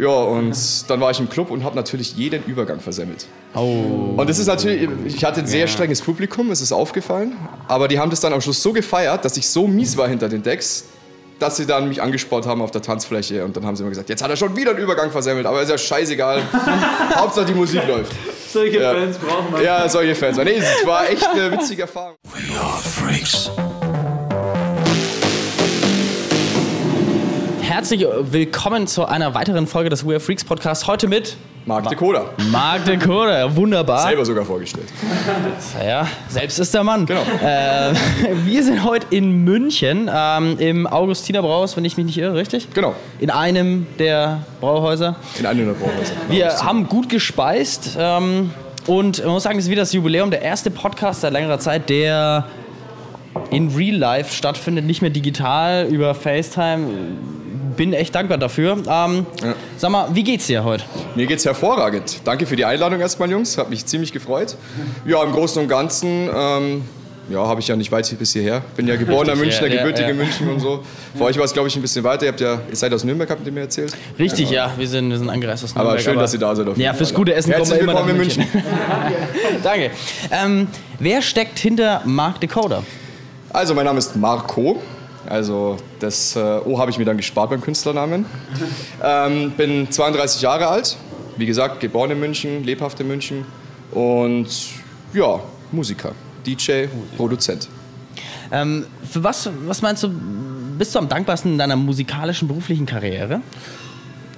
[0.00, 0.56] Ja, und
[0.88, 3.26] dann war ich im Club und habe natürlich jeden Übergang versemmelt.
[3.54, 4.14] Oh.
[4.16, 7.36] Und das ist natürlich, ich hatte ein sehr strenges Publikum, es ist aufgefallen.
[7.68, 10.30] Aber die haben das dann am Schluss so gefeiert, dass ich so mies war hinter
[10.30, 10.84] den Decks,
[11.38, 13.44] dass sie dann mich angespornt haben auf der Tanzfläche.
[13.44, 15.60] Und dann haben sie mir gesagt, jetzt hat er schon wieder einen Übergang versemmelt, aber
[15.60, 16.42] ist ja scheißegal.
[17.14, 18.12] Hauptsache die Musik läuft.
[18.50, 18.94] Solche Ja.
[18.94, 19.62] Fans brauchen wir.
[19.62, 20.38] Ja, solche Fans.
[20.38, 22.16] Nee, es war echt eine witzige Erfahrung.
[22.24, 23.50] We are freaks.
[27.80, 30.86] Herzlich willkommen zu einer weiteren Folge des We Are Freaks Podcast.
[30.86, 32.26] Heute mit Marc de Coda.
[32.52, 32.98] Marc de.
[33.56, 34.06] Wunderbar.
[34.06, 34.86] Selber sogar vorgestellt.
[35.82, 37.06] Ja, selbst ist der Mann.
[37.06, 37.22] Genau.
[37.42, 37.94] Äh,
[38.44, 42.68] wir sind heute in München ähm, im Augustiner Brauhaus, wenn ich mich nicht irre, richtig?
[42.74, 42.94] Genau.
[43.18, 45.16] In einem der Brauhäuser.
[45.38, 46.12] In einem der Brauhäuser.
[46.28, 48.50] Wir haben gut gespeist ähm,
[48.88, 51.88] und man muss sagen, es ist wieder das Jubiläum, der erste Podcast seit längerer Zeit,
[51.88, 52.44] der
[53.50, 56.88] in Real Life stattfindet, nicht mehr digital über FaceTime.
[57.80, 58.72] Bin echt dankbar dafür.
[58.72, 59.54] Ähm, Ja.
[59.78, 60.84] Sag mal, wie geht's dir heute?
[61.14, 62.20] Mir geht's hervorragend.
[62.24, 63.56] Danke für die Einladung erstmal, Jungs.
[63.56, 64.54] Hat mich ziemlich gefreut.
[65.06, 66.82] Ja, im Großen und Ganzen, ähm,
[67.30, 68.60] ja, habe ich ja nicht weit bis hierher.
[68.76, 70.14] Bin ja geborener Münchner, ja, ja, gebürtiger ja.
[70.14, 70.82] München und so.
[71.16, 72.26] Für euch war es, glaube ich, ein bisschen weiter.
[72.26, 73.96] Ihr, habt ja, ihr seid aus Nürnberg, habt ihr mir erzählt.
[74.18, 76.76] Richtig, ja, wir sind, wir sind angereist aus Aber Nürnberg, schön, dass ihr da seid.
[76.76, 78.42] Ja, fürs gute Essen kommen wir immer nach München.
[78.42, 78.62] München.
[79.62, 79.90] Danke.
[80.30, 82.82] Ähm, wer steckt hinter Mark Decoder?
[83.54, 84.82] Also, mein Name ist Marco.
[85.28, 88.26] Also, das äh, O habe ich mir dann gespart beim Künstlernamen.
[89.02, 90.96] Ähm, bin 32 Jahre alt.
[91.36, 93.44] Wie gesagt, geboren in München, lebhaft in München.
[93.92, 94.48] Und
[95.14, 95.40] ja,
[95.72, 96.12] Musiker,
[96.46, 97.68] DJ, Produzent.
[98.52, 100.10] Ähm, für was, was meinst du,
[100.78, 103.40] bist du am dankbarsten in deiner musikalischen beruflichen Karriere?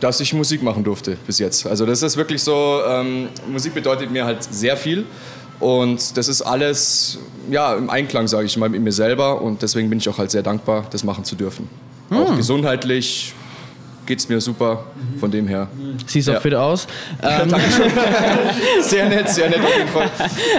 [0.02, 1.64] dass ich Musik machen durfte bis jetzt.
[1.64, 5.04] Also das ist wirklich so, ähm, Musik bedeutet mir halt sehr viel
[5.60, 7.18] und das ist alles
[7.50, 10.30] ja, im Einklang, sage ich mal, mit mir selber und deswegen bin ich auch halt
[10.30, 11.68] sehr dankbar, das machen zu dürfen.
[12.10, 13.34] Auch gesundheitlich
[14.12, 14.84] geht es mir super,
[15.18, 15.68] von dem her.
[16.06, 16.40] Siehst auch Ja.
[16.40, 16.86] fit aus.
[17.22, 17.54] Ähm,
[18.82, 20.10] Sehr nett, sehr nett auf jeden Fall.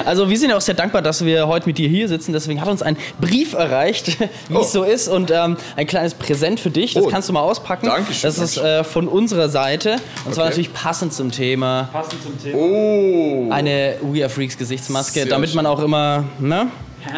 [0.06, 2.34] also wir sind ja auch sehr dankbar, dass wir heute mit dir hier sitzen.
[2.34, 4.18] Deswegen hat uns ein Brief erreicht,
[4.50, 4.62] wie Oh.
[4.62, 5.08] es so ist.
[5.08, 6.96] Und ähm, ein kleines Präsent für dich.
[6.96, 7.10] Das Oh.
[7.10, 7.86] kannst du mal auspacken.
[7.86, 9.98] Dankeschön, Das ist äh, von unserer Seite.
[10.26, 10.50] Und zwar Okay.
[10.52, 11.90] natürlich passend zum Thema.
[11.94, 12.58] Passend zum Thema.
[12.58, 16.68] Oh, Eine We Are Freaks Gesichtsmaske, Sehr damit man auch immer ne,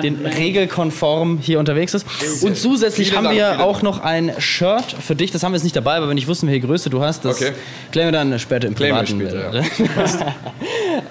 [0.03, 2.05] den regelkonform hier unterwegs ist.
[2.43, 5.31] Und zusätzlich haben wir auch noch ein Shirt für dich.
[5.31, 7.41] Das haben wir jetzt nicht dabei, aber wenn ich wusste, welche Größe du hast, das
[7.41, 7.51] Okay.
[7.91, 9.07] klären wir dann später im Privaten.
[9.07, 9.63] später,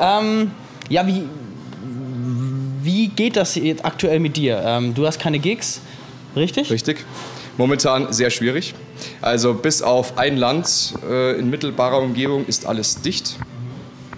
[0.01, 0.51] ähm,
[0.89, 1.23] ja, wie,
[2.83, 4.63] wie geht das jetzt aktuell mit dir?
[4.65, 5.81] Ähm, du hast keine Gigs,
[6.37, 6.71] richtig?
[6.71, 7.05] Richtig.
[7.57, 8.75] Momentan sehr schwierig.
[9.23, 13.37] Also bis auf ein Land äh, in mittelbarer Umgebung ist alles dicht.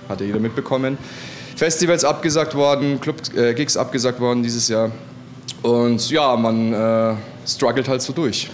[0.09, 0.97] Hat ja jeder mitbekommen.
[1.57, 4.91] Festivals abgesagt worden, Club-Gigs abgesagt worden dieses Jahr.
[5.63, 7.15] Und ja, man äh,
[7.47, 8.49] struggelt halt so durch,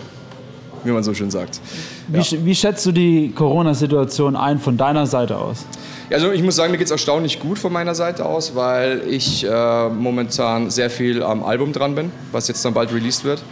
[0.85, 1.61] wie man so schön sagt.
[2.09, 5.67] Wie, sch- wie schätzt du die Corona-Situation ein von deiner Seite aus?
[6.11, 9.45] Also ich muss sagen, mir geht es erstaunlich gut von meiner Seite aus, weil ich
[9.45, 13.43] äh, momentan sehr viel am Album dran bin, was jetzt dann bald released wird.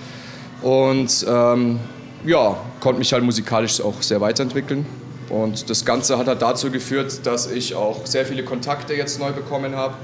[0.62, 1.78] Und ähm,
[2.26, 4.84] ja, konnte mich halt musikalisch auch sehr weiterentwickeln.
[5.30, 9.30] Und das Ganze hat halt dazu geführt, dass ich auch sehr viele Kontakte jetzt neu
[9.32, 9.94] bekommen habe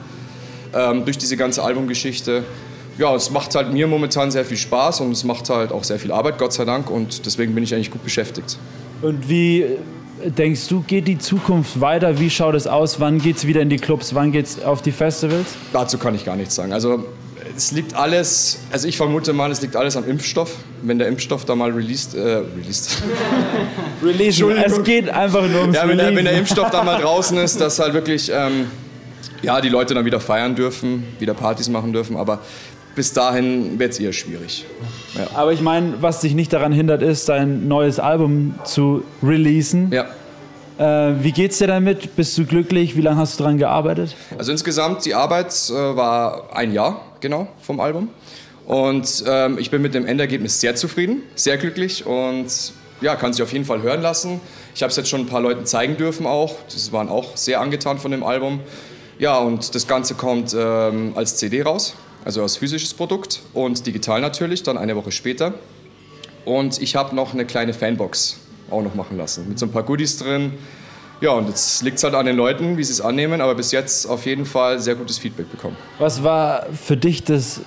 [0.72, 2.44] ähm, durch diese ganze Albumgeschichte.
[2.96, 5.98] Ja, es macht halt mir momentan sehr viel Spaß und es macht halt auch sehr
[5.98, 6.90] viel Arbeit, Gott sei Dank.
[6.90, 8.56] Und deswegen bin ich eigentlich gut beschäftigt.
[9.02, 9.78] Und wie äh,
[10.30, 12.18] denkst du, geht die Zukunft weiter?
[12.20, 13.00] Wie schaut es aus?
[13.00, 14.14] Wann geht es wieder in die Clubs?
[14.14, 15.46] Wann geht es auf die Festivals?
[15.72, 16.72] Dazu kann ich gar nichts sagen.
[16.72, 17.04] Also
[17.56, 20.56] es liegt alles, also ich vermute mal, es liegt alles am Impfstoff.
[20.82, 23.02] Wenn der Impfstoff da mal released, äh, released.
[24.02, 24.44] Release.
[24.44, 26.34] Es geht einfach nur ums ja, wenn der, wenn der.
[26.34, 28.66] Impfstoff da mal draußen ist, dass halt wirklich, ähm,
[29.42, 32.40] ja, die Leute dann wieder feiern dürfen, wieder Partys machen dürfen, aber
[32.94, 34.64] bis dahin wird es eher schwierig.
[35.16, 35.28] Ja.
[35.34, 39.92] Aber ich meine, was dich nicht daran hindert, ist, dein neues Album zu releasen.
[39.92, 40.06] ja.
[40.78, 42.16] Äh, wie geht's dir damit?
[42.16, 42.96] Bist du glücklich?
[42.96, 44.14] Wie lange hast du daran gearbeitet?
[44.36, 48.08] Also insgesamt die Arbeit äh, war ein Jahr genau vom Album
[48.66, 52.46] und ähm, ich bin mit dem Endergebnis sehr zufrieden, sehr glücklich und
[53.00, 54.40] ja, kann sich auf jeden Fall hören lassen.
[54.74, 57.60] Ich habe es jetzt schon ein paar Leuten zeigen dürfen auch, die waren auch sehr
[57.60, 58.60] angetan von dem Album.
[59.18, 61.94] Ja, und das Ganze kommt ähm, als CD raus,
[62.24, 65.54] also als physisches Produkt und digital natürlich, dann eine Woche später.
[66.44, 68.38] Und ich habe noch eine kleine Fanbox
[68.70, 70.52] auch noch machen lassen, mit so ein paar Goodies drin.
[71.20, 73.72] Ja, und jetzt liegt es halt an den Leuten, wie sie es annehmen, aber bis
[73.72, 75.76] jetzt auf jeden Fall sehr gutes Feedback bekommen.
[75.98, 77.62] Was war für dich das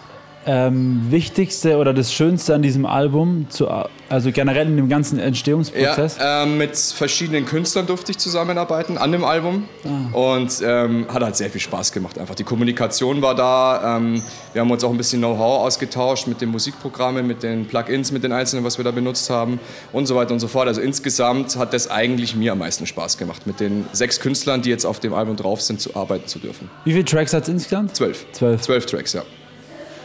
[0.45, 3.67] ähm, Wichtigste oder das Schönste an diesem Album zu,
[4.09, 6.17] Also generell in dem ganzen Entstehungsprozess?
[6.17, 10.15] Ja, ähm, mit verschiedenen Künstlern durfte ich zusammenarbeiten an dem Album ah.
[10.17, 12.17] und ähm, hat halt sehr viel Spaß gemacht.
[12.17, 13.97] Einfach die Kommunikation war da.
[13.97, 14.21] Ähm,
[14.53, 18.23] wir haben uns auch ein bisschen Know-how ausgetauscht mit den Musikprogrammen, mit den Plugins, mit
[18.23, 19.59] den einzelnen, was wir da benutzt haben
[19.93, 20.67] und so weiter und so fort.
[20.67, 24.69] Also insgesamt hat das eigentlich mir am meisten Spaß gemacht, mit den sechs Künstlern, die
[24.69, 26.69] jetzt auf dem Album drauf sind, zu arbeiten zu dürfen.
[26.83, 27.95] Wie viele Tracks hat es insgesamt?
[27.95, 28.25] Zwölf.
[28.31, 28.61] Zwölf.
[28.61, 29.23] Zwölf Tracks, ja.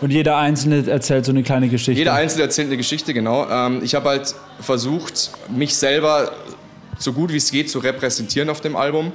[0.05, 1.99] Und jeder Einzelne erzählt so eine kleine Geschichte.
[1.99, 3.49] Jeder Einzelne erzählt eine Geschichte, genau.
[3.49, 6.31] Ähm, ich habe halt versucht, mich selber
[6.99, 9.12] so gut wie es geht zu repräsentieren auf dem Album.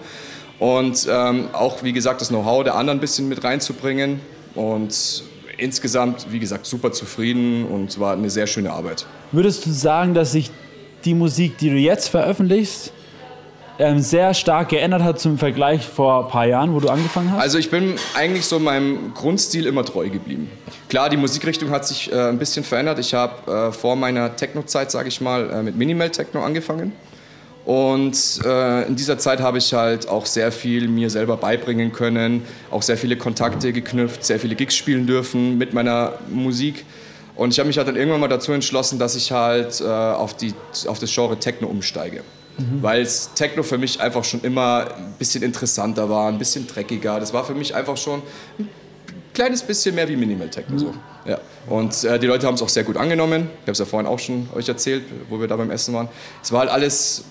[0.57, 4.19] Und ähm, auch, wie gesagt, das Know-how der anderen ein bisschen mit reinzubringen.
[4.55, 5.25] Und
[5.59, 9.05] insgesamt, wie gesagt, super zufrieden und war eine sehr schöne Arbeit.
[9.31, 10.49] Würdest du sagen, dass sich
[11.05, 12.93] die Musik, die du jetzt veröffentlichst,
[13.79, 17.41] ähm, sehr stark geändert hat zum Vergleich vor ein paar Jahren, wo du angefangen hast?
[17.41, 20.51] Also ich bin eigentlich so meinem Grundstil immer treu geblieben.
[20.89, 22.99] Klar, die Musikrichtung hat sich äh, ein bisschen verändert.
[22.99, 26.91] Ich habe äh, vor meiner Techno-Zeit, sage ich mal, äh, mit Minimal Techno angefangen.
[27.65, 32.43] Und äh, in dieser Zeit habe ich halt auch sehr viel mir selber beibringen können,
[32.71, 36.85] auch sehr viele Kontakte geknüpft, sehr viele Gigs spielen dürfen mit meiner Musik.
[37.35, 40.35] Und ich habe mich halt dann irgendwann mal dazu entschlossen, dass ich halt äh, auf,
[40.35, 40.53] die,
[40.87, 42.23] auf das Genre Techno umsteige
[42.59, 42.81] mhm.
[42.83, 47.19] weil es Techno für mich einfach schon immer ein bisschen interessanter war, ein bisschen dreckiger.
[47.19, 48.21] Das war für mich einfach schon
[48.59, 48.69] ein
[49.33, 50.75] kleines bisschen mehr wie Minimal Techno.
[50.75, 50.79] Mhm.
[50.79, 50.93] So.
[51.25, 51.39] Ja.
[51.67, 53.49] Und äh, die Leute haben es auch sehr gut angenommen.
[53.53, 56.09] Ich habe es ja vorhin auch schon euch erzählt, wo wir da beim Essen waren.
[56.41, 57.25] Es war halt alles,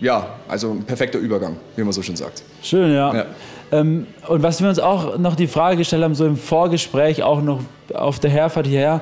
[0.00, 2.42] ja, also ein perfekter Übergang, wie man so schön sagt.
[2.62, 3.14] Schön, ja.
[3.14, 3.26] ja.
[3.72, 7.42] Ähm, und was wir uns auch noch die Frage gestellt haben, so im Vorgespräch, auch
[7.42, 7.60] noch
[7.94, 9.00] auf der Herfahrt hierher,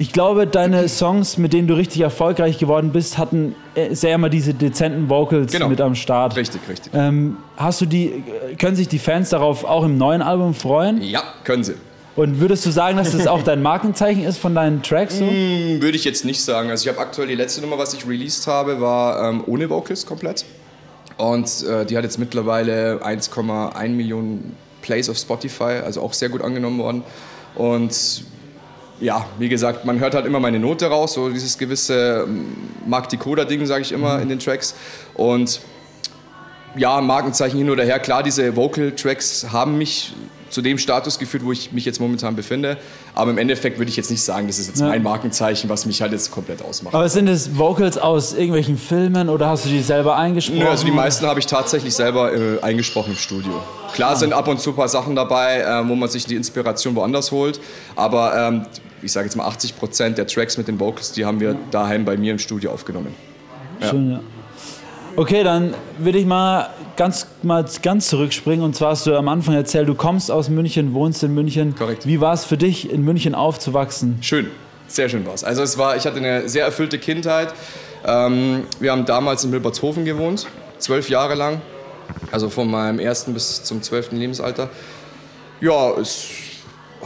[0.00, 4.28] ich glaube, deine Songs, mit denen du richtig erfolgreich geworden bist, hatten äh, sehr immer
[4.28, 5.68] diese dezenten Vocals genau.
[5.68, 6.36] mit am Start.
[6.36, 6.92] Richtig, richtig.
[6.94, 8.22] Ähm, hast du die,
[8.60, 11.02] können sich die Fans darauf auch im neuen Album freuen?
[11.02, 11.74] Ja, können sie.
[12.14, 15.18] Und würdest du sagen, dass das auch dein Markenzeichen ist von deinen Tracks?
[15.18, 15.24] So?
[15.24, 16.70] Mm, würde ich jetzt nicht sagen.
[16.70, 20.06] Also ich habe aktuell die letzte Nummer, was ich released habe, war ähm, ohne Vocals
[20.06, 20.44] komplett.
[21.16, 26.42] Und äh, die hat jetzt mittlerweile 1,1 Millionen Plays auf Spotify, also auch sehr gut
[26.42, 27.02] angenommen worden.
[27.56, 28.24] Und
[29.00, 32.46] ja, wie gesagt, man hört halt immer meine Note raus, so dieses gewisse ähm,
[32.86, 34.22] Mark Decoder-Ding, sage ich immer mhm.
[34.22, 34.74] in den Tracks.
[35.14, 35.60] Und
[36.76, 40.14] ja, Markenzeichen hin oder her, klar, diese Vocal-Tracks haben mich
[40.50, 42.78] zu dem Status geführt, wo ich mich jetzt momentan befinde.
[43.14, 44.88] Aber im Endeffekt würde ich jetzt nicht sagen, das ist jetzt ja.
[44.88, 46.94] mein Markenzeichen, was mich halt jetzt komplett ausmacht.
[46.94, 50.60] Aber sind es Vocals aus irgendwelchen Filmen oder hast du die selber eingesprochen?
[50.60, 53.52] Nö, also die meisten habe ich tatsächlich selber äh, eingesprochen im Studio.
[53.92, 54.16] Klar ah.
[54.16, 57.30] sind ab und zu ein paar Sachen dabei, äh, wo man sich die Inspiration woanders
[57.30, 57.60] holt.
[57.96, 58.66] Aber ähm,
[59.02, 62.04] ich sage jetzt mal 80 Prozent der Tracks mit den Vocals, die haben wir daheim
[62.04, 63.14] bei mir im Studio aufgenommen.
[63.80, 63.90] Ja.
[63.90, 64.20] Schön, ja.
[65.16, 68.64] Okay, dann würde ich mal ganz, mal ganz zurückspringen.
[68.64, 71.74] Und zwar hast du am Anfang erzählt, du kommst aus München, wohnst in München.
[71.74, 72.06] Korrekt.
[72.06, 74.18] Wie war es für dich, in München aufzuwachsen?
[74.20, 74.48] Schön,
[74.86, 75.42] sehr schön war es.
[75.42, 77.52] Also es war, ich hatte eine sehr erfüllte Kindheit.
[78.06, 80.46] Ähm, wir haben damals in Milbertshofen gewohnt,
[80.78, 81.60] zwölf Jahre lang.
[82.30, 84.70] Also von meinem ersten bis zum zwölften Lebensalter.
[85.60, 86.28] Ja, es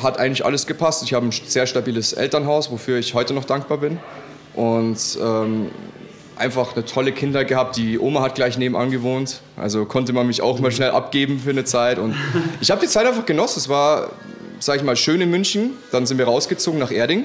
[0.00, 1.02] hat eigentlich alles gepasst.
[1.02, 3.98] Ich habe ein sehr stabiles Elternhaus, wofür ich heute noch dankbar bin.
[4.54, 5.70] Und ähm,
[6.36, 7.76] einfach eine tolle Kinder gehabt.
[7.76, 9.40] Die Oma hat gleich nebenan gewohnt.
[9.56, 11.98] Also konnte man mich auch mal schnell abgeben für eine Zeit.
[11.98, 12.14] Und
[12.60, 13.58] ich habe die Zeit einfach genossen.
[13.58, 14.10] Es war,
[14.58, 15.70] sage ich mal, schön in München.
[15.90, 17.24] Dann sind wir rausgezogen nach Erding.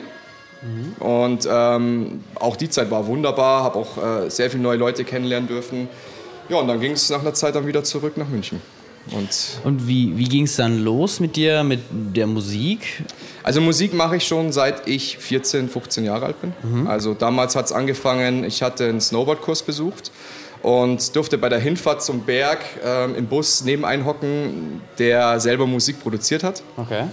[1.00, 3.64] Und ähm, auch die Zeit war wunderbar.
[3.64, 5.88] Habe auch äh, sehr viele neue Leute kennenlernen dürfen.
[6.50, 8.62] Ja, und dann ging es nach einer Zeit dann wieder zurück nach München.
[9.16, 9.30] Und,
[9.64, 13.04] und wie, wie ging es dann los mit dir, mit der Musik?
[13.44, 16.54] Also Musik mache ich schon seit ich 14, 15 Jahre alt bin.
[16.64, 16.88] Mhm.
[16.88, 20.12] Also damals hat es angefangen, ich hatte einen Snowboardkurs besucht
[20.64, 25.66] und durfte bei der Hinfahrt zum Berg ähm, im Bus neben einen hocken, der selber
[25.66, 26.64] Musik produziert hat.
[26.76, 27.06] Okay.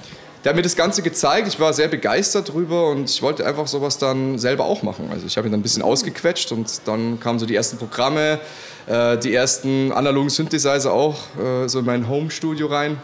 [0.44, 3.66] Der hat mir das Ganze gezeigt, ich war sehr begeistert drüber und ich wollte einfach
[3.66, 5.08] sowas dann selber auch machen.
[5.10, 8.40] Also ich habe ihn dann ein bisschen ausgequetscht und dann kamen so die ersten Programme,
[8.86, 12.98] äh, die ersten analogen Synthesizer auch äh, so in mein Home-Studio rein.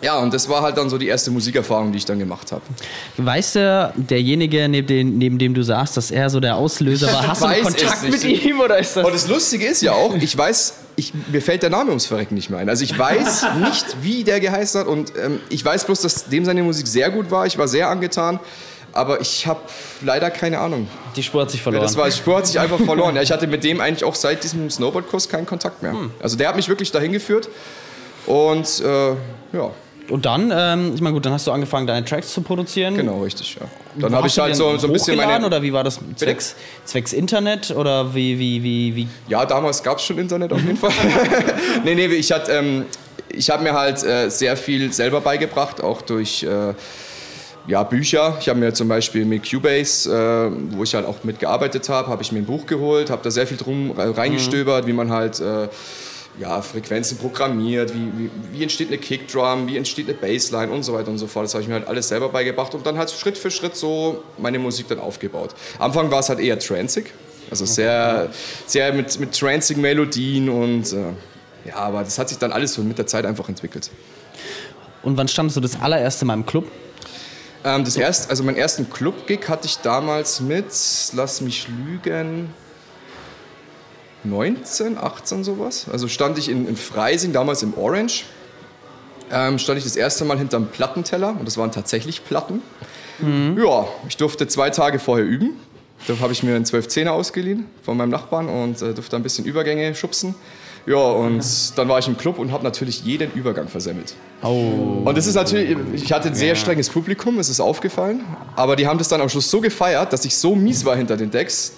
[0.00, 2.62] Ja, und das war halt dann so die erste Musikerfahrung, die ich dann gemacht habe.
[3.16, 7.26] Weißt du, derjenige, neben dem, neben dem du saßt, dass er so der Auslöser war,
[7.26, 9.04] hast du Kontakt mit ihm oder ist das?
[9.04, 12.34] Und das Lustige ist ja auch, ich weiß, ich, mir fällt der Name ums Verrecken
[12.34, 12.68] nicht mehr ein.
[12.68, 16.44] Also ich weiß nicht, wie der geheißen hat und ähm, ich weiß bloß, dass dem
[16.44, 17.46] seine Musik sehr gut war.
[17.46, 18.38] Ich war sehr angetan
[18.98, 19.60] aber ich habe
[20.02, 20.88] leider keine Ahnung.
[21.14, 21.82] Die Spur hat sich verloren.
[21.82, 23.14] Das war, die Spur hat sich einfach verloren.
[23.14, 25.92] Ja, ich hatte mit dem eigentlich auch seit diesem Snowboardkurs keinen Kontakt mehr.
[25.92, 26.10] Hm.
[26.20, 27.48] Also der hat mich wirklich dahin geführt
[28.26, 29.10] und äh,
[29.52, 29.70] ja.
[30.08, 32.96] Und dann, ähm, ich meine, gut, dann hast du angefangen, deine Tracks zu produzieren.
[32.96, 33.66] Genau, richtig, ja.
[33.96, 35.44] Dann habe ich halt so, so ein bisschen meine.
[35.44, 36.00] Oder wie war das?
[36.16, 39.08] Zwecks, zwecks Internet oder wie, wie, wie, wie?
[39.28, 40.92] Ja, damals gab es schon Internet auf jeden Fall.
[41.84, 42.32] nee, nee, ich.
[42.48, 42.86] Ähm,
[43.30, 46.72] ich habe mir halt äh, sehr viel selber beigebracht, auch durch äh,
[47.68, 48.36] ja, Bücher.
[48.40, 52.22] Ich habe mir zum Beispiel mit Cubase, äh, wo ich halt auch mitgearbeitet habe, habe
[52.22, 54.88] ich mir ein Buch geholt, habe da sehr viel drum reingestöbert, mhm.
[54.88, 55.68] wie man halt äh,
[56.40, 60.94] ja, Frequenzen programmiert, wie, wie, wie, entsteht eine Kickdrum, wie entsteht eine Bassline und so
[60.94, 61.44] weiter und so fort.
[61.44, 64.22] Das habe ich mir halt alles selber beigebracht und dann halt Schritt für Schritt so
[64.38, 65.54] meine Musik dann aufgebaut.
[65.78, 67.12] Am Anfang war es halt eher transig,
[67.50, 68.30] also sehr,
[68.66, 70.96] sehr mit, mit transigen Melodien und äh,
[71.66, 73.90] ja, aber das hat sich dann alles so mit der Zeit einfach entwickelt.
[75.02, 76.64] Und wann standest du das allererste Mal im Club?
[77.64, 80.66] Ähm, das erst, also meinen ersten Club-Gig hatte ich damals mit,
[81.12, 82.50] lass mich lügen,
[84.24, 85.86] 19, 18 sowas.
[85.90, 88.24] Also stand ich in, in Freising, damals im Orange,
[89.30, 92.62] ähm, stand ich das erste Mal hinterm Plattenteller und das waren tatsächlich Platten.
[93.18, 93.58] Mhm.
[93.62, 95.56] Ja, ich durfte zwei Tage vorher üben.
[96.06, 99.44] Da habe ich mir einen 12-10er ausgeliehen von meinem Nachbarn und äh, durfte ein bisschen
[99.44, 100.36] Übergänge schubsen.
[100.86, 101.44] Ja, und
[101.76, 104.14] dann war ich im Club und habe natürlich jeden Übergang versemmelt.
[104.42, 105.02] Oh.
[105.04, 108.24] Und das ist natürlich, ich hatte ein sehr strenges Publikum, es ist aufgefallen.
[108.56, 111.16] Aber die haben das dann am Schluss so gefeiert, dass ich so mies war hinter
[111.16, 111.72] den Decks,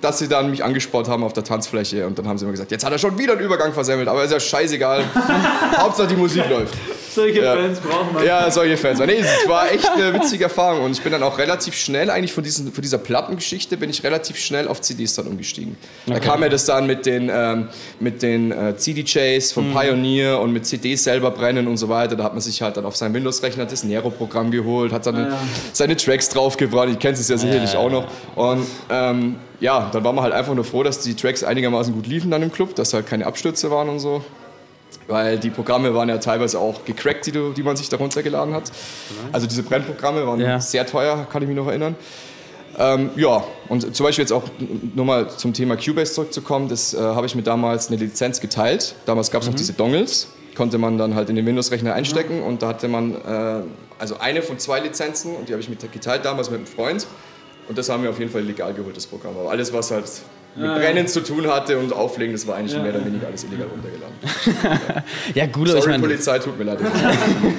[0.00, 2.70] dass sie dann mich angespornt haben auf der Tanzfläche und dann haben sie immer gesagt,
[2.70, 5.04] jetzt hat er schon wieder einen Übergang versemmelt, aber ist ja scheißegal.
[5.76, 6.74] Hauptsache die Musik läuft.
[7.14, 7.54] Solche ja.
[7.54, 8.24] Fans brauchen wir.
[8.24, 8.98] Ja, solche Fans.
[8.98, 12.32] Nee, es war echt eine witzige Erfahrung und ich bin dann auch relativ schnell, eigentlich
[12.32, 15.76] von, diesen, von dieser Plattengeschichte, bin ich relativ schnell auf CDs dann umgestiegen.
[16.06, 16.18] Okay.
[16.18, 17.68] Da kam ja das dann mit den, ähm,
[18.00, 19.74] mit den äh, CD-Jays von mhm.
[19.74, 22.16] Pioneer und mit CDs selber brennen und so weiter.
[22.16, 25.38] Da hat man sich halt dann auf seinem Windows-Rechner das Nero-Programm geholt, hat dann ja.
[25.72, 26.88] seine Tracks draufgebracht.
[26.88, 27.78] Ich kenne es ja sicherlich ja.
[27.78, 28.06] auch noch.
[28.36, 32.06] Und ähm, ja, dann war man halt einfach nur froh, dass die Tracks einigermaßen gut
[32.06, 34.24] liefen dann im Club, dass halt keine Abstürze waren und so.
[35.08, 38.70] Weil die Programme waren ja teilweise auch gecrackt, die, die man sich darunter geladen hat.
[39.32, 40.60] Also diese Brennprogramme waren ja.
[40.60, 41.96] sehr teuer, kann ich mich noch erinnern.
[42.78, 44.44] Ähm, ja, und zum Beispiel jetzt auch
[44.94, 48.94] nur mal zum Thema Cubase zurückzukommen, das äh, habe ich mir damals eine Lizenz geteilt.
[49.04, 49.52] Damals gab es mhm.
[49.52, 52.46] noch diese Dongles, konnte man dann halt in den Windows-Rechner einstecken mhm.
[52.46, 53.62] und da hatte man äh,
[53.98, 57.06] also eine von zwei Lizenzen und die habe ich mir geteilt damals mit einem Freund.
[57.68, 59.36] Und das haben wir auf jeden Fall legal geholt, das Programm.
[59.38, 60.04] Aber alles, was halt
[60.54, 61.06] mit ja, Brennen ja.
[61.06, 62.82] zu tun hatte und Auflegen, das war eigentlich ja.
[62.82, 65.02] mehr oder weniger alles illegal runtergeladen.
[65.34, 66.78] ja, gut, Sorry, ich meine, Polizei, tut mir leid.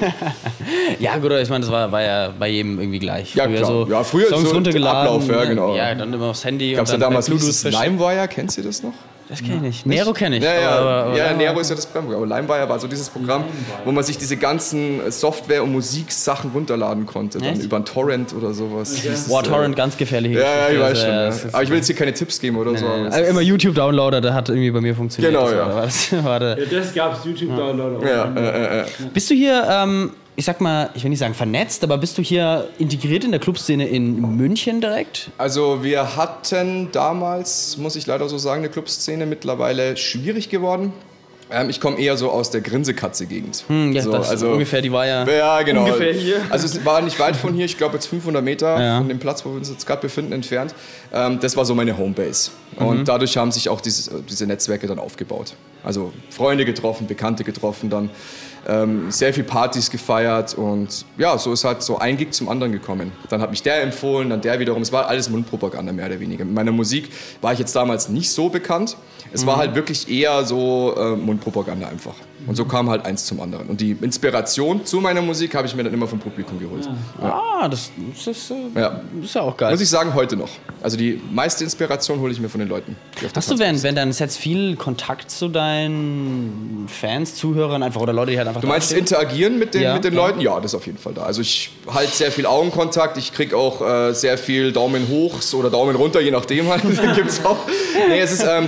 [0.99, 3.33] ja, gut, ich meine, das war, war ja bei jedem irgendwie gleich.
[3.33, 3.67] Ja, früher klar.
[3.67, 5.07] So ja, früher Songs so runtergeladen.
[5.07, 5.75] Ablauf, ja, genau.
[5.75, 6.73] Ja, dann immer aufs Handy.
[6.73, 8.93] Gab es ja damals Bluetooth LimeWire, kennst du das noch?
[9.33, 9.85] Das kenne ich nicht.
[9.87, 10.43] Nero kenne ich.
[10.43, 12.13] Ja, ja, aber, aber, ja, Nero ist ja das Programm.
[12.13, 13.45] Aber LimeWire war so dieses Programm,
[13.83, 17.39] wo man sich diese ganzen Software- und Musiksachen runterladen konnte.
[17.39, 19.03] Dann über ein Torrent oder sowas.
[19.03, 19.11] Ja.
[19.27, 20.33] Boah, Torrent, ganz gefährlich.
[20.33, 21.09] Ja, ja, ich weiß schon.
[21.09, 21.33] Ja.
[21.51, 22.85] Aber ich will jetzt hier keine Tipps geben oder nee, so.
[22.85, 25.33] Also immer YouTube-Downloader, der hat irgendwie bei mir funktioniert.
[25.33, 25.63] Genau, ja.
[25.83, 28.07] Das, ja, das gab es, YouTube-Downloader.
[28.07, 29.67] Ja, äh, äh, Bist du hier...
[29.67, 33.31] Ähm, ich sag mal, ich will nicht sagen vernetzt, aber bist du hier integriert in
[33.31, 35.29] der Clubszene in München direkt?
[35.37, 40.93] Also wir hatten damals, muss ich leider so sagen, eine Clubszene mittlerweile schwierig geworden.
[41.51, 43.65] Ähm, ich komme eher so aus der Grinsekatze-Gegend.
[43.67, 45.83] Hm, ja, so, also, ungefähr, die war ja, ja genau.
[45.83, 46.37] ungefähr hier.
[46.49, 48.97] Also es war nicht weit von hier, ich glaube jetzt 500 Meter ja.
[48.97, 50.73] von dem Platz, wo wir uns jetzt gerade befinden, entfernt.
[51.13, 52.51] Ähm, das war so meine Homebase.
[52.79, 52.85] Mhm.
[52.85, 55.53] Und dadurch haben sich auch dieses, diese Netzwerke dann aufgebaut.
[55.83, 58.09] Also Freunde getroffen, Bekannte getroffen dann
[58.67, 62.71] ähm, sehr viel Partys gefeiert und ja, so ist halt so ein Gig zum anderen
[62.71, 63.11] gekommen.
[63.29, 64.81] Dann hat mich der empfohlen, dann der wiederum.
[64.81, 66.45] Es war alles Mundpropaganda mehr oder weniger.
[66.45, 67.09] Mit meiner Musik
[67.41, 68.97] war ich jetzt damals nicht so bekannt.
[69.31, 69.47] Es mhm.
[69.47, 72.15] war halt wirklich eher so äh, Mundpropaganda einfach.
[72.45, 73.67] Und so kam halt eins zum anderen.
[73.67, 76.87] Und die Inspiration zu meiner Musik habe ich mir dann immer vom Publikum geholt.
[77.21, 77.41] Ja.
[77.61, 79.01] Ah, das, das, ist, äh, ja.
[79.21, 79.71] ist ja auch geil.
[79.71, 80.49] Muss ich sagen, heute noch.
[80.81, 82.97] Also die meiste Inspiration hole ich mir von den Leuten.
[83.33, 88.31] Hast du während, während deines Sets viel Kontakt zu deinen Fans, Zuhörern einfach oder Leute,
[88.31, 90.41] die halt einfach Du meinst interagieren mit den, ja, mit den Leuten?
[90.41, 91.23] Ja, das ist auf jeden Fall da.
[91.23, 93.17] Also ich halte sehr viel Augenkontakt.
[93.17, 96.67] Ich kriege auch äh, sehr viel Daumen hoch oder Daumen runter, je nachdem.
[96.67, 96.83] Halt.
[97.15, 97.57] gibt's auch.
[98.09, 98.67] Nee, es ist, ähm,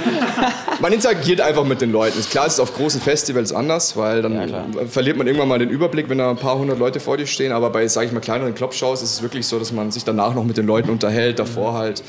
[0.80, 2.24] man interagiert einfach mit den Leuten.
[2.30, 5.60] Klar, es ist auf großen Festivals anders anders, weil dann ja, verliert man irgendwann mal
[5.60, 7.52] den Überblick, wenn da ein paar hundert Leute vor dir stehen.
[7.52, 10.34] Aber bei, sage ich mal, kleineren Clubshows ist es wirklich so, dass man sich danach
[10.34, 12.04] noch mit den Leuten unterhält, davor halt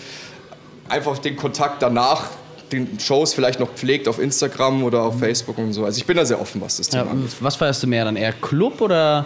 [0.89, 2.31] einfach den Kontakt danach
[2.73, 5.85] den Shows vielleicht noch pflegt auf Instagram oder auf Facebook und so.
[5.85, 7.31] Also ich bin da sehr offen, was das Thema ja, angeht.
[7.41, 8.17] Was feierst du mehr dann?
[8.17, 9.25] Eher Club oder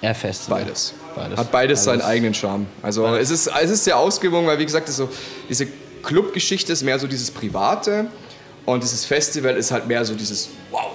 [0.00, 0.60] eher Festival?
[0.60, 0.94] Beides.
[1.14, 1.38] beides.
[1.38, 2.66] Hat beides, beides, seinen eigenen Charme.
[2.82, 5.08] Also es ist, es ist sehr ausgewogen, weil wie gesagt, so,
[5.48, 5.66] diese
[6.02, 8.06] Clubgeschichte ist mehr so dieses Private
[8.64, 10.92] und dieses Festival ist halt mehr so dieses Wow,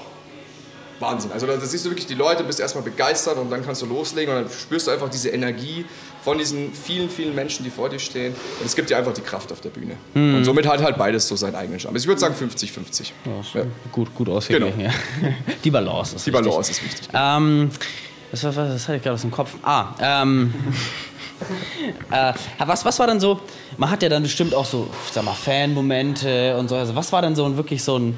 [1.03, 1.31] Wahnsinn.
[1.31, 4.35] Also da siehst du wirklich die Leute, bist erstmal begeistert und dann kannst du loslegen
[4.35, 5.85] und dann spürst du einfach diese Energie
[6.23, 8.33] von diesen vielen, vielen Menschen, die vor dir stehen.
[8.59, 9.95] Und es gibt dir einfach die Kraft auf der Bühne.
[10.13, 10.35] Mhm.
[10.35, 11.95] Und somit hat halt beides so seinen eigenen Charme.
[11.95, 13.11] Also ich würde sagen 50-50.
[13.25, 13.65] Ja, ja.
[13.91, 14.77] Gut, gut ausgeglichen.
[14.77, 14.89] Genau.
[14.89, 15.33] Ja.
[15.63, 16.45] Die Balance ist Die wichtig.
[16.47, 17.09] Balance ist wichtig.
[17.13, 17.69] Ähm,
[18.31, 19.51] was, was, was hatte ich gerade aus dem Kopf?
[19.61, 20.53] Ah, ähm,
[22.11, 22.33] äh,
[22.65, 23.39] was, was war denn so,
[23.77, 26.75] man hat ja dann bestimmt auch so, sag mal, Fan-Momente und so.
[26.75, 28.17] Also was war denn so ein wirklich so ein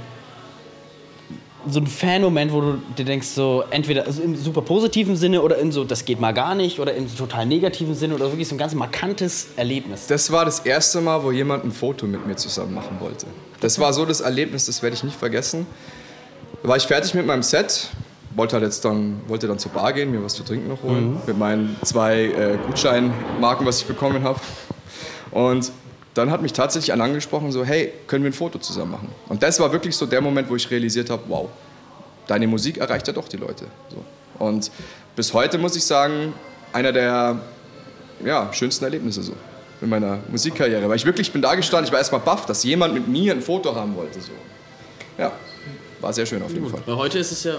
[1.70, 5.58] so ein Fan-Moment, wo du dir denkst, so entweder also im super positiven Sinne oder
[5.58, 8.56] in so, das geht mal gar nicht oder im total negativen Sinne oder wirklich so
[8.56, 10.08] ein ganz markantes Erlebnis?
[10.08, 13.28] Das war das erste Mal, wo jemand ein Foto mit mir zusammen machen wollte.
[13.60, 15.66] Das war so das Erlebnis, das werde ich nicht vergessen.
[16.62, 17.90] Da war ich fertig mit meinem Set,
[18.36, 21.12] wollte halt jetzt dann, wollte dann zur Bar gehen, mir was zu trinken noch holen,
[21.12, 21.20] mhm.
[21.26, 24.40] mit meinen zwei äh, Gutscheinmarken, was ich bekommen habe.
[25.32, 25.72] Und
[26.16, 29.10] dann hat mich tatsächlich einer angesprochen, so, hey, können wir ein Foto zusammen machen?
[29.28, 31.50] Und das war wirklich so der Moment, wo ich realisiert habe, wow,
[32.26, 33.66] deine Musik erreicht ja doch die Leute.
[33.90, 34.44] So.
[34.44, 34.72] Und
[35.16, 36.34] bis heute muss ich sagen,
[36.72, 37.40] einer der
[38.24, 39.34] ja, schönsten Erlebnisse so
[39.82, 40.88] in meiner Musikkarriere.
[40.88, 43.42] Weil ich wirklich bin da gestanden, ich war erstmal baff, dass jemand mit mir ein
[43.42, 44.22] Foto haben wollte.
[44.22, 44.32] So.
[45.18, 45.34] Ja,
[46.00, 46.80] war sehr schön auf jeden Fall.
[46.86, 47.56] Weil heute ist es ja,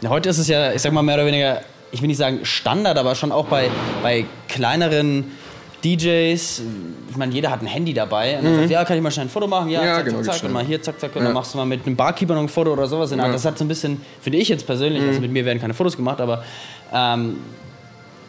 [0.00, 0.08] ja.
[0.08, 1.60] Heute ist es ja, ich sag mal mehr oder weniger,
[1.92, 3.70] ich will nicht sagen Standard, aber schon auch bei,
[4.02, 5.32] bei kleineren
[5.84, 6.62] DJs,
[7.10, 8.38] ich meine, jeder hat ein Handy dabei.
[8.38, 8.58] Und dann mhm.
[8.60, 9.70] sagt, ja, kann ich mal schnell ein Foto machen?
[9.70, 10.44] Ja, ja zack, genau, zack, zack.
[10.44, 11.14] Und mal hier, zack, zack.
[11.14, 11.26] Und ja.
[11.26, 13.10] dann machst du mal mit einem Barkeeper noch ein Foto oder sowas.
[13.10, 13.16] Ja.
[13.28, 15.08] Das hat so ein bisschen, finde ich jetzt persönlich, mhm.
[15.08, 16.44] also mit mir werden keine Fotos gemacht, aber
[16.92, 17.36] ähm,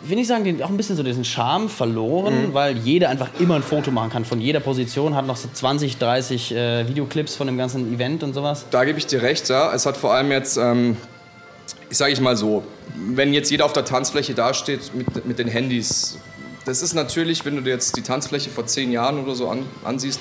[0.03, 2.53] will ich sagen, auch ein bisschen so diesen Charme verloren, mhm.
[2.53, 5.97] weil jeder einfach immer ein Foto machen kann von jeder Position, hat noch so 20,
[5.97, 8.65] 30 äh, Videoclips von dem ganzen Event und sowas.
[8.71, 9.73] Da gebe ich dir recht, ja.
[9.73, 10.97] Es hat vor allem jetzt, ähm,
[11.89, 12.63] ich sage ich mal so,
[12.95, 16.17] wenn jetzt jeder auf der Tanzfläche dasteht mit, mit den Handys,
[16.67, 19.65] das ist natürlich, wenn du dir jetzt die Tanzfläche vor zehn Jahren oder so an,
[19.83, 20.19] ansiehst,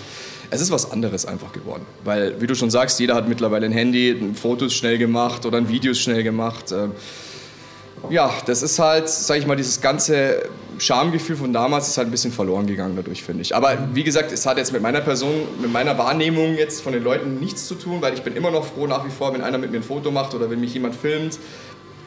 [0.50, 1.84] es ist was anderes einfach geworden.
[2.04, 5.68] Weil, wie du schon sagst, jeder hat mittlerweile ein Handy, Fotos schnell gemacht oder ein
[5.68, 6.70] Videos schnell gemacht.
[6.70, 6.92] Ähm,
[8.10, 10.48] ja, das ist halt, sag ich mal, dieses ganze
[10.78, 13.56] Schamgefühl von damals ist halt ein bisschen verloren gegangen dadurch, finde ich.
[13.56, 17.02] Aber wie gesagt, es hat jetzt mit meiner Person, mit meiner Wahrnehmung jetzt von den
[17.02, 19.58] Leuten nichts zu tun, weil ich bin immer noch froh nach wie vor, wenn einer
[19.58, 21.38] mit mir ein Foto macht oder wenn mich jemand filmt.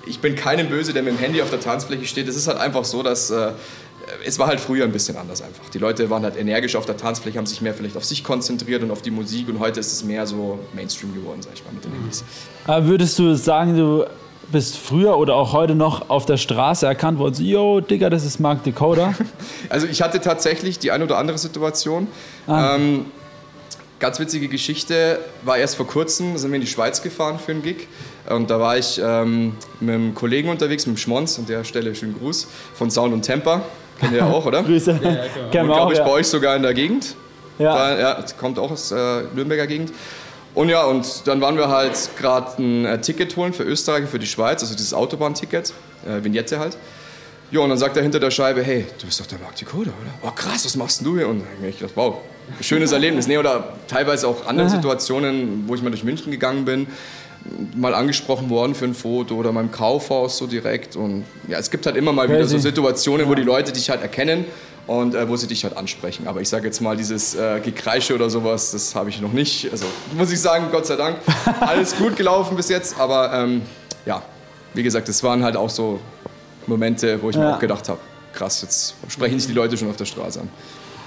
[0.06, 2.28] Ich bin keinem böse, der mit dem Handy auf der Tanzfläche steht.
[2.28, 3.52] Es ist halt einfach so, dass äh,
[4.26, 5.70] es war halt früher ein bisschen anders einfach.
[5.70, 8.84] Die Leute waren halt energisch auf der Tanzfläche, haben sich mehr vielleicht auf sich konzentriert
[8.84, 11.74] und auf die Musik und heute ist es mehr so Mainstream geworden, sag ich mal,
[11.74, 12.24] mit den Handys.
[12.66, 14.06] Aber würdest du sagen, du
[14.52, 18.26] bist früher oder auch heute noch auf der Straße erkannt worden, so, yo, Digga, das
[18.26, 19.14] ist Mark Dakota?
[19.70, 22.08] also ich hatte tatsächlich die eine oder andere Situation.
[22.48, 22.76] Ah.
[22.76, 23.06] Ähm,
[24.00, 27.62] ganz witzige Geschichte, war erst vor kurzem, sind wir in die Schweiz gefahren für einen
[27.62, 27.88] Gig.
[28.30, 31.94] Und da war ich ähm, mit einem Kollegen unterwegs, mit dem Schmonz, an der Stelle
[31.96, 33.62] schönen Gruß, von Sound und Temper.
[34.00, 34.64] Kennt ihr ja auch, oder?
[34.64, 35.00] Grüße.
[35.02, 36.06] Ja, ja, Und glaube ich ja.
[36.06, 37.16] bei euch sogar in der Gegend.
[37.58, 37.76] Ja.
[37.76, 39.92] Da, ja kommt auch aus äh, Nürnberger Gegend.
[40.56, 44.20] Und ja, und dann waren wir halt gerade ein äh, Ticket holen für Österreich, für
[44.20, 45.74] die Schweiz, also dieses Autobahnticket,
[46.08, 46.78] äh, Vignette halt.
[47.52, 49.90] Ja, und dann sagt er hinter der Scheibe, hey, du bist doch der Mark Dakota,
[49.90, 50.14] oder?
[50.22, 51.28] Oh krass, was machst du hier?
[51.28, 52.18] Und ich dachte, wow,
[52.62, 53.28] schönes Erlebnis.
[53.28, 56.88] Nee, oder teilweise auch andere Situationen, wo ich mal durch München gegangen bin,
[57.76, 60.96] mal angesprochen worden für ein Foto oder mal im Kaufhaus so direkt.
[60.96, 64.02] Und ja, es gibt halt immer mal wieder so Situationen, wo die Leute dich halt
[64.02, 64.46] erkennen
[64.88, 66.28] und äh, wo sie dich halt ansprechen.
[66.28, 69.72] Aber ich sage jetzt mal, dieses äh, Gekreische oder sowas, das habe ich noch nicht.
[69.72, 69.86] Also
[70.18, 71.18] muss ich sagen, Gott sei Dank,
[71.62, 73.00] alles gut gelaufen bis jetzt.
[73.00, 73.62] Aber ähm,
[74.06, 74.22] ja,
[74.74, 76.00] wie gesagt, es waren halt auch so
[76.66, 77.42] Momente, wo ich ja.
[77.42, 78.00] mir auch gedacht habe,
[78.34, 80.50] krass, jetzt sprechen sich die Leute schon auf der Straße an.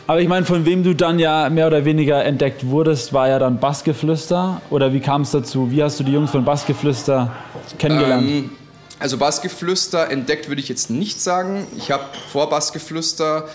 [0.07, 3.38] Aber ich meine, von wem du dann ja mehr oder weniger entdeckt wurdest, war ja
[3.38, 4.61] dann Bassgeflüster.
[4.71, 5.71] Oder wie kam es dazu?
[5.71, 7.31] Wie hast du die Jungs von Bassgeflüster
[7.79, 8.29] kennengelernt?
[8.29, 8.51] Ähm,
[8.99, 11.67] also Bassgeflüster entdeckt würde ich jetzt nicht sagen.
[11.77, 13.49] Ich habe vor Bassgeflüster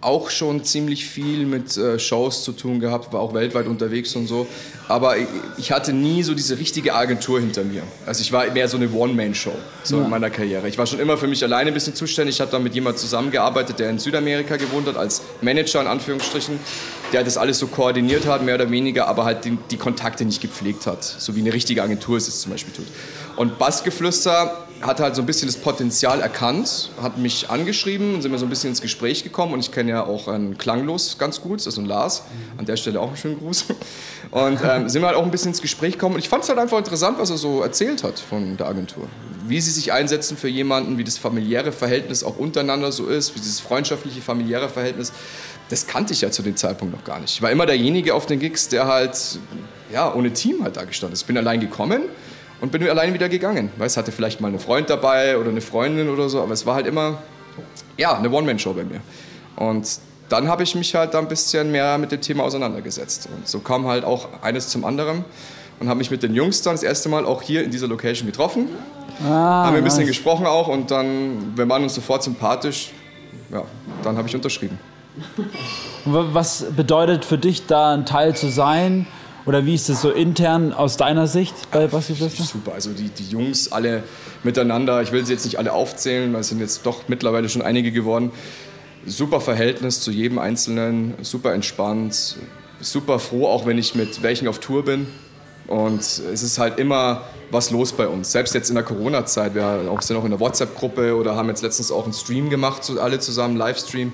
[0.00, 4.26] auch schon ziemlich viel mit äh, Shows zu tun gehabt, war auch weltweit unterwegs und
[4.26, 4.46] so.
[4.88, 5.26] Aber ich,
[5.58, 7.82] ich, hatte nie so diese richtige Agentur hinter mir.
[8.06, 10.04] Also ich war mehr so eine One-Man-Show so ja.
[10.04, 10.68] in meiner Karriere.
[10.68, 12.36] Ich war schon immer für mich alleine ein bisschen zuständig.
[12.36, 16.58] Ich habe dann mit jemandem zusammengearbeitet, der in Südamerika gewohnt hat, als Manager in Anführungsstrichen,
[17.12, 20.40] der das alles so koordiniert hat, mehr oder weniger, aber halt die, die Kontakte nicht
[20.40, 21.04] gepflegt hat.
[21.04, 22.86] So wie eine richtige Agentur es zum Beispiel tut.
[23.36, 28.30] Und Bassgeflüster hat halt so ein bisschen das Potenzial erkannt, hat mich angeschrieben und sind
[28.30, 29.52] wir so ein bisschen ins Gespräch gekommen.
[29.54, 32.22] Und ich kenne ja auch einen Klanglos ganz gut, das ist ein Lars.
[32.56, 33.66] An der Stelle auch einen schönen Gruß.
[34.30, 36.14] Und ähm, sind wir halt auch ein bisschen ins Gespräch gekommen.
[36.14, 39.06] Und ich fand es halt einfach interessant, was er so erzählt hat von der Agentur.
[39.46, 43.40] Wie sie sich einsetzen für jemanden, wie das familiäre Verhältnis auch untereinander so ist, wie
[43.40, 45.12] dieses freundschaftliche familiäre Verhältnis.
[45.70, 47.34] Das kannte ich ja zu dem Zeitpunkt noch gar nicht.
[47.34, 49.38] Ich war immer derjenige auf den Gigs, der halt
[49.92, 51.22] ja, ohne Team halt da gestanden ist.
[51.22, 52.02] Ich bin allein gekommen
[52.60, 53.70] und bin alleine wieder gegangen.
[53.76, 56.74] Weißt, hatte vielleicht mal einen Freund dabei oder eine Freundin oder so, aber es war
[56.74, 57.18] halt immer
[57.96, 59.00] ja, eine One-Man-Show bei mir.
[59.56, 59.88] Und
[60.28, 63.28] dann habe ich mich halt da ein bisschen mehr mit dem Thema auseinandergesetzt.
[63.34, 65.24] Und so kam halt auch eines zum anderen
[65.80, 68.26] und habe mich mit den Jungs dann das erste Mal auch hier in dieser Location
[68.26, 68.68] getroffen.
[69.24, 70.08] Ah, haben wir ein bisschen nice.
[70.08, 72.92] gesprochen auch und dann, wir waren uns sofort sympathisch.
[73.50, 73.62] Ja,
[74.02, 74.78] dann habe ich unterschrieben.
[76.04, 79.06] Was bedeutet für dich da ein Teil zu sein?
[79.48, 82.28] Oder wie ist das so intern aus deiner Sicht bei Basketball?
[82.28, 84.02] Super, also die, die Jungs alle
[84.42, 87.62] miteinander, ich will sie jetzt nicht alle aufzählen, weil es sind jetzt doch mittlerweile schon
[87.62, 88.30] einige geworden.
[89.06, 92.36] Super Verhältnis zu jedem Einzelnen, super entspannt,
[92.82, 95.06] super froh, auch wenn ich mit welchen auf Tour bin.
[95.66, 98.30] Und es ist halt immer was los bei uns.
[98.32, 99.54] Selbst jetzt in der Corona-Zeit.
[99.54, 103.18] Wir sind auch in der WhatsApp-Gruppe oder haben jetzt letztens auch einen Stream gemacht, alle
[103.18, 104.12] zusammen, Livestream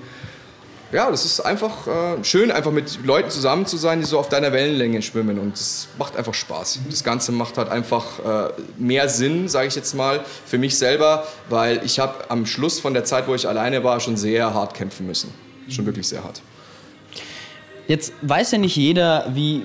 [0.95, 4.29] ja, das ist einfach äh, schön, einfach mit Leuten zusammen zu sein, die so auf
[4.29, 5.37] deiner Wellenlänge schwimmen.
[5.37, 6.79] Und das macht einfach Spaß.
[6.89, 11.27] Das Ganze macht halt einfach äh, mehr Sinn, sage ich jetzt mal, für mich selber,
[11.49, 14.73] weil ich habe am Schluss von der Zeit, wo ich alleine war, schon sehr hart
[14.73, 15.33] kämpfen müssen.
[15.67, 16.41] Schon wirklich sehr hart.
[17.89, 19.63] Jetzt weiß ja nicht jeder, wie,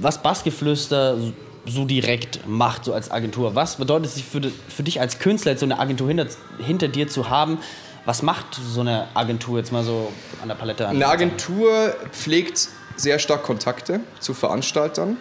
[0.00, 1.18] was Bassgeflüster
[1.66, 3.54] so direkt macht, so als Agentur.
[3.54, 6.26] Was bedeutet es für, für dich als Künstler, jetzt so eine Agentur hinter,
[6.58, 7.58] hinter dir zu haben?
[8.06, 10.12] Was macht so eine Agentur jetzt mal so
[10.42, 10.86] an der Palette?
[10.86, 15.16] An eine Agentur pflegt sehr stark Kontakte zu Veranstaltern.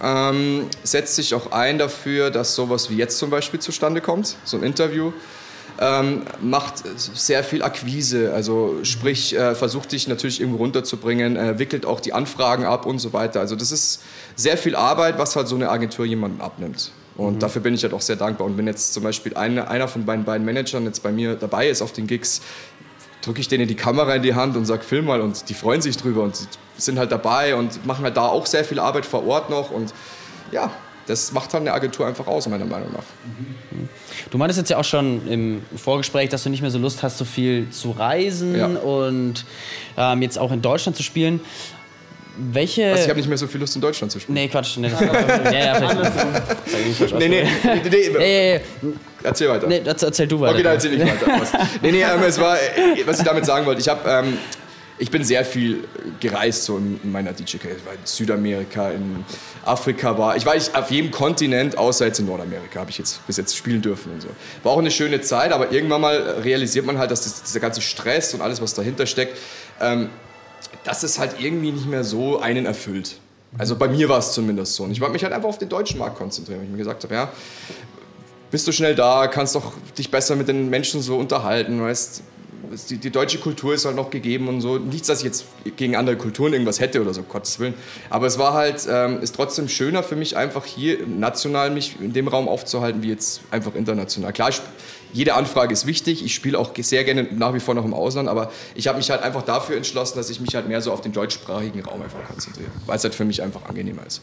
[0.00, 4.56] Ähm, setzt sich auch ein dafür, dass sowas wie jetzt zum Beispiel zustande kommt, so
[4.56, 5.12] ein Interview.
[5.80, 11.86] Ähm, macht sehr viel Akquise, also sprich, äh, versucht dich natürlich irgendwo runterzubringen, äh, wickelt
[11.86, 13.40] auch die Anfragen ab und so weiter.
[13.40, 14.02] Also das ist
[14.34, 16.90] sehr viel Arbeit, was halt so eine Agentur jemanden abnimmt.
[17.18, 17.38] Und mhm.
[17.40, 18.46] dafür bin ich halt auch sehr dankbar.
[18.46, 21.68] Und wenn jetzt zum Beispiel eine, einer von meinen beiden Managern jetzt bei mir dabei
[21.68, 22.40] ist auf den Gigs,
[23.22, 25.20] drücke ich denen die Kamera in die Hand und sage, film mal.
[25.20, 26.38] Und die freuen sich drüber und
[26.76, 29.72] sind halt dabei und machen halt da auch sehr viel Arbeit vor Ort noch.
[29.72, 29.92] Und
[30.52, 30.70] ja,
[31.08, 33.04] das macht halt eine Agentur einfach aus, meiner Meinung nach.
[33.24, 33.88] Mhm.
[34.30, 37.18] Du meintest jetzt ja auch schon im Vorgespräch, dass du nicht mehr so Lust hast,
[37.18, 38.66] so viel zu reisen ja.
[38.66, 39.44] und
[39.96, 41.40] ähm, jetzt auch in Deutschland zu spielen.
[42.38, 42.92] Welche.
[42.92, 44.34] Was, ich habe nicht mehr so viel Lust in Deutschland zu spielen.
[44.34, 44.76] Nee, Quatsch.
[44.76, 45.94] Nee, das ja, ja,
[47.18, 48.60] nee, nee, nee, nee, nee.
[49.22, 49.66] Erzähl weiter.
[49.66, 50.54] Nee, erzähl du weiter.
[50.54, 51.68] Okay, dann erzähl ich weiter.
[51.82, 52.56] nee, nee, ähm, es war,
[53.04, 54.08] was ich damit sagen wollte, ich habe.
[54.08, 54.38] Ähm,
[55.00, 55.84] ich bin sehr viel
[56.18, 57.78] gereist so in, meiner DJ-Karriere.
[57.78, 59.24] Ich war in Südamerika, in
[59.64, 60.36] Afrika war.
[60.36, 63.56] Ich war ich auf jedem Kontinent, außer jetzt in Nordamerika, habe ich jetzt bis jetzt
[63.56, 64.28] spielen dürfen und so.
[64.64, 67.80] War auch eine schöne Zeit, aber irgendwann mal realisiert man halt, dass das, dieser ganze
[67.80, 69.38] Stress und alles, was dahinter steckt,
[69.80, 70.10] ähm,
[70.84, 73.18] dass es halt irgendwie nicht mehr so einen erfüllt.
[73.56, 74.84] Also bei mir war es zumindest so.
[74.84, 76.60] Und ich wollte mich halt einfach auf den deutschen Markt konzentrieren.
[76.60, 77.32] weil Ich mir gesagt habe, ja,
[78.50, 82.22] bist du schnell da, kannst doch dich besser mit den Menschen so unterhalten, weißt
[82.90, 84.78] die, die, deutsche Kultur ist halt noch gegeben und so.
[84.78, 85.44] Nichts, dass ich jetzt
[85.76, 87.74] gegen andere Kulturen irgendwas hätte oder so, Gottes Willen.
[88.10, 92.12] Aber es war halt, ähm, ist trotzdem schöner für mich, einfach hier national mich in
[92.12, 94.32] dem Raum aufzuhalten, wie jetzt einfach international.
[94.32, 94.60] Klar, ich,
[95.12, 96.24] jede Anfrage ist wichtig.
[96.24, 99.10] Ich spiele auch sehr gerne nach wie vor noch im Ausland, aber ich habe mich
[99.10, 102.22] halt einfach dafür entschlossen, dass ich mich halt mehr so auf den deutschsprachigen Raum einfach
[102.28, 104.20] konzentriere, weil es halt für mich einfach angenehmer ist.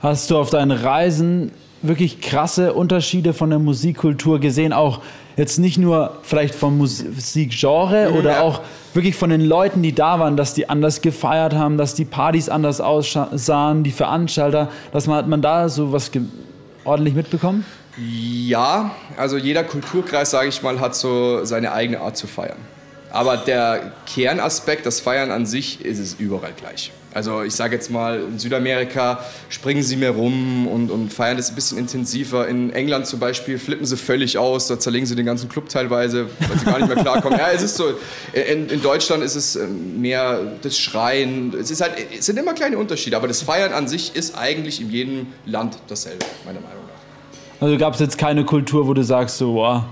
[0.00, 5.00] Hast du auf deinen Reisen wirklich krasse Unterschiede von der Musikkultur gesehen, auch
[5.36, 8.40] jetzt nicht nur vielleicht vom Musikgenre mhm, oder ja.
[8.42, 8.60] auch
[8.94, 12.48] wirklich von den Leuten, die da waren, dass die anders gefeiert haben, dass die Partys
[12.48, 16.10] anders aussahen, die Veranstalter, dass man hat man da so was
[16.84, 17.64] ordentlich mitbekommen?
[17.96, 22.58] Ja, also jeder Kulturkreis, sage ich mal, hat so seine eigene Art zu feiern.
[23.10, 26.92] Aber der Kernaspekt, das Feiern an sich, ist es überall gleich.
[27.14, 31.50] Also ich sage jetzt mal, in Südamerika springen sie mehr rum und, und feiern das
[31.50, 32.48] ein bisschen intensiver.
[32.48, 36.30] In England zum Beispiel flippen sie völlig aus, da zerlegen sie den ganzen Club teilweise,
[36.48, 37.38] weil sie gar nicht mehr klarkommen.
[37.38, 37.92] ja, es ist so,
[38.32, 41.52] in, in, Deutschland ist es ähm, mehr das Schreien.
[41.52, 44.80] Es, ist halt, es sind immer kleine Unterschiede, aber das Feiern an sich ist eigentlich
[44.80, 47.11] in jedem Land dasselbe, meiner Meinung nach.
[47.62, 49.84] Also gab es jetzt keine Kultur, wo du sagst, so, wow,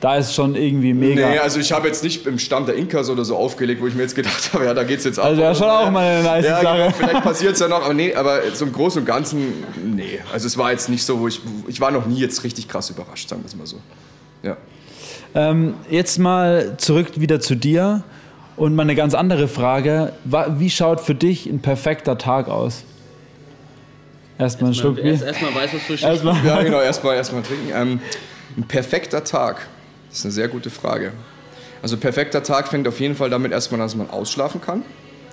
[0.00, 1.28] da ist schon irgendwie mega.
[1.28, 3.94] Nee, also ich habe jetzt nicht im Stand der Inkas oder so aufgelegt, wo ich
[3.94, 5.26] mir jetzt gedacht habe, ja, da geht's jetzt ab.
[5.26, 6.78] Also ja, schon auch mal eine nice ja, Sache.
[6.78, 9.52] Genau, vielleicht passiert es ja noch, aber nee, aber zum Großen und Ganzen,
[9.94, 10.18] nee.
[10.32, 12.90] Also es war jetzt nicht so, wo ich, ich war noch nie jetzt richtig krass
[12.90, 13.76] überrascht, sagen wir es mal so.
[14.42, 14.56] Ja.
[15.36, 18.02] Ähm, jetzt mal zurück wieder zu dir
[18.56, 20.12] und mal eine ganz andere Frage.
[20.24, 22.82] Wie schaut für dich ein perfekter Tag aus?
[24.42, 25.22] Erstmal einen Schluck Bier.
[25.24, 26.44] Erstmal weiß, was du erstmal.
[26.44, 27.70] Ja, genau, erstmal erst trinken.
[27.72, 28.00] Ähm,
[28.56, 29.68] ein perfekter Tag.
[30.08, 31.12] Das ist eine sehr gute Frage.
[31.80, 34.82] Also perfekter Tag fängt auf jeden Fall damit erstmal an, dass man ausschlafen kann.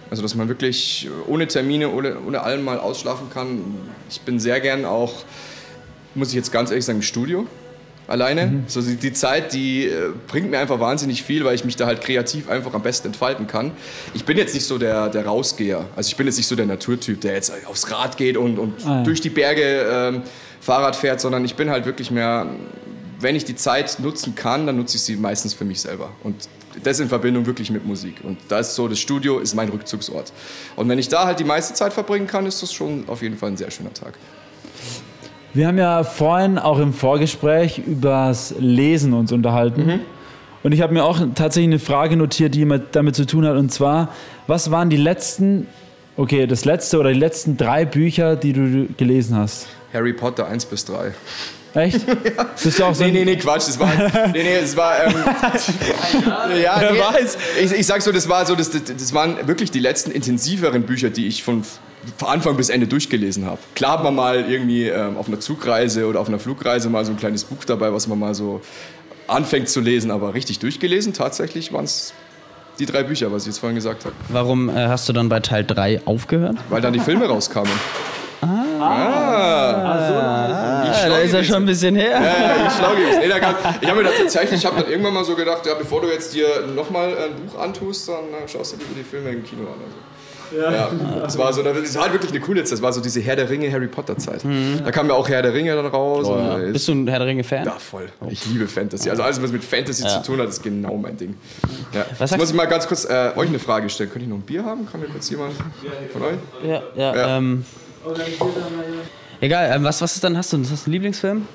[0.10, 3.62] Also dass man wirklich ohne Termine, ohne, ohne allem mal ausschlafen kann.
[4.10, 5.24] Ich bin sehr gern auch,
[6.14, 7.48] muss ich jetzt ganz ehrlich sagen, im Studio
[8.10, 8.48] alleine.
[8.48, 8.64] Mhm.
[8.68, 11.86] So die, die, Zeit, die äh, bringt mir einfach wahnsinnig viel, weil ich mich da
[11.86, 13.72] halt kreativ einfach am besten entfalten kann.
[14.14, 15.86] Ich bin jetzt nicht so der, der Rausgeher.
[15.96, 18.86] Also ich bin jetzt nicht so der Naturtyp, der jetzt aufs Rad geht und, und
[18.86, 19.04] ah, ja.
[19.04, 20.24] durch die Berge ähm,
[20.60, 22.48] Fahrrad fährt, sondern ich bin halt wirklich mehr
[23.22, 26.12] wenn ich die Zeit nutzen kann, dann nutze ich sie meistens für mich selber.
[26.24, 26.48] Und
[26.84, 28.16] das in Verbindung wirklich mit Musik.
[28.24, 30.32] Und da ist so, das Studio ist mein Rückzugsort.
[30.76, 33.38] Und wenn ich da halt die meiste Zeit verbringen kann, ist das schon auf jeden
[33.38, 34.14] Fall ein sehr schöner Tag.
[35.54, 39.86] Wir haben ja vorhin auch im Vorgespräch über das Lesen uns unterhalten.
[39.86, 40.00] Mhm.
[40.62, 43.56] Und ich habe mir auch tatsächlich eine Frage notiert, die damit zu tun hat.
[43.56, 44.14] Und zwar,
[44.46, 45.68] was waren die letzten,
[46.18, 49.68] okay, das letzte oder die letzten drei Bücher, die du gelesen hast?
[49.94, 51.14] Harry Potter 1 bis 3.
[51.74, 52.02] Echt?
[52.38, 52.46] ja.
[52.62, 53.68] Bist du auch so nee, nee, nee, Quatsch.
[53.68, 53.92] Das war,
[54.34, 55.14] nee, nee, es war, ähm,
[56.62, 60.12] ja, nee, ich, ich sag so, das war so, das, das waren wirklich die letzten
[60.12, 61.64] intensiveren Bücher, die ich von
[62.18, 63.60] von Anfang bis Ende durchgelesen habe.
[63.76, 67.12] Klar hat man mal irgendwie ähm, auf einer Zugreise oder auf einer Flugreise mal so
[67.12, 68.62] ein kleines Buch dabei, was man mal so
[69.28, 72.14] anfängt zu lesen, aber richtig durchgelesen, tatsächlich waren es
[72.80, 74.16] die drei Bücher, was ich jetzt vorhin gesagt habe.
[74.30, 76.58] Warum äh, hast du dann bei Teil 3 aufgehört?
[76.70, 77.72] Weil dann die Filme rauskamen.
[78.42, 79.80] Ah,
[80.92, 82.12] Ah, da ist er schon ein bisschen her.
[82.12, 82.92] Ja, ich schlau.
[83.20, 83.38] Nee, da
[83.82, 86.34] ich habe mir tatsächlich, ich habe dann irgendwann mal so gedacht, ja, bevor du jetzt
[86.34, 89.74] dir nochmal ein Buch antust, dann äh, schaust du dir die Filme im Kino an.
[89.74, 89.98] Also.
[90.58, 90.90] Ja.
[91.22, 92.74] das war so, das war halt wirklich eine coole Zeit.
[92.74, 94.42] Das war so diese Herr der Ringe, Harry Potter Zeit.
[94.84, 96.26] Da kam ja auch Herr der Ringe dann raus.
[96.28, 96.58] Oh, ja.
[96.72, 97.66] Bist du ein Herr der Ringe-Fan?
[97.66, 98.08] ja, voll.
[98.30, 99.10] Ich liebe Fantasy.
[99.10, 100.10] Also alles, was mit Fantasy Ja.
[100.10, 101.36] zu tun hat, ist genau mein Ding.
[101.94, 102.06] Ja.
[102.20, 104.10] Jetzt muss ich mal ganz kurz äh, euch eine Frage stellen.
[104.12, 104.86] Könnt ihr noch ein Bier haben?
[104.90, 105.54] Kann mir kurz jemand
[106.14, 106.36] von euch?
[106.68, 107.16] Ja, ja.
[107.16, 107.38] Ja.
[107.38, 107.66] Ähm,
[109.42, 110.38] egal, ähm, was, was ist dann?
[110.38, 111.48] Hast du, hast du einen Lieblingsfilm?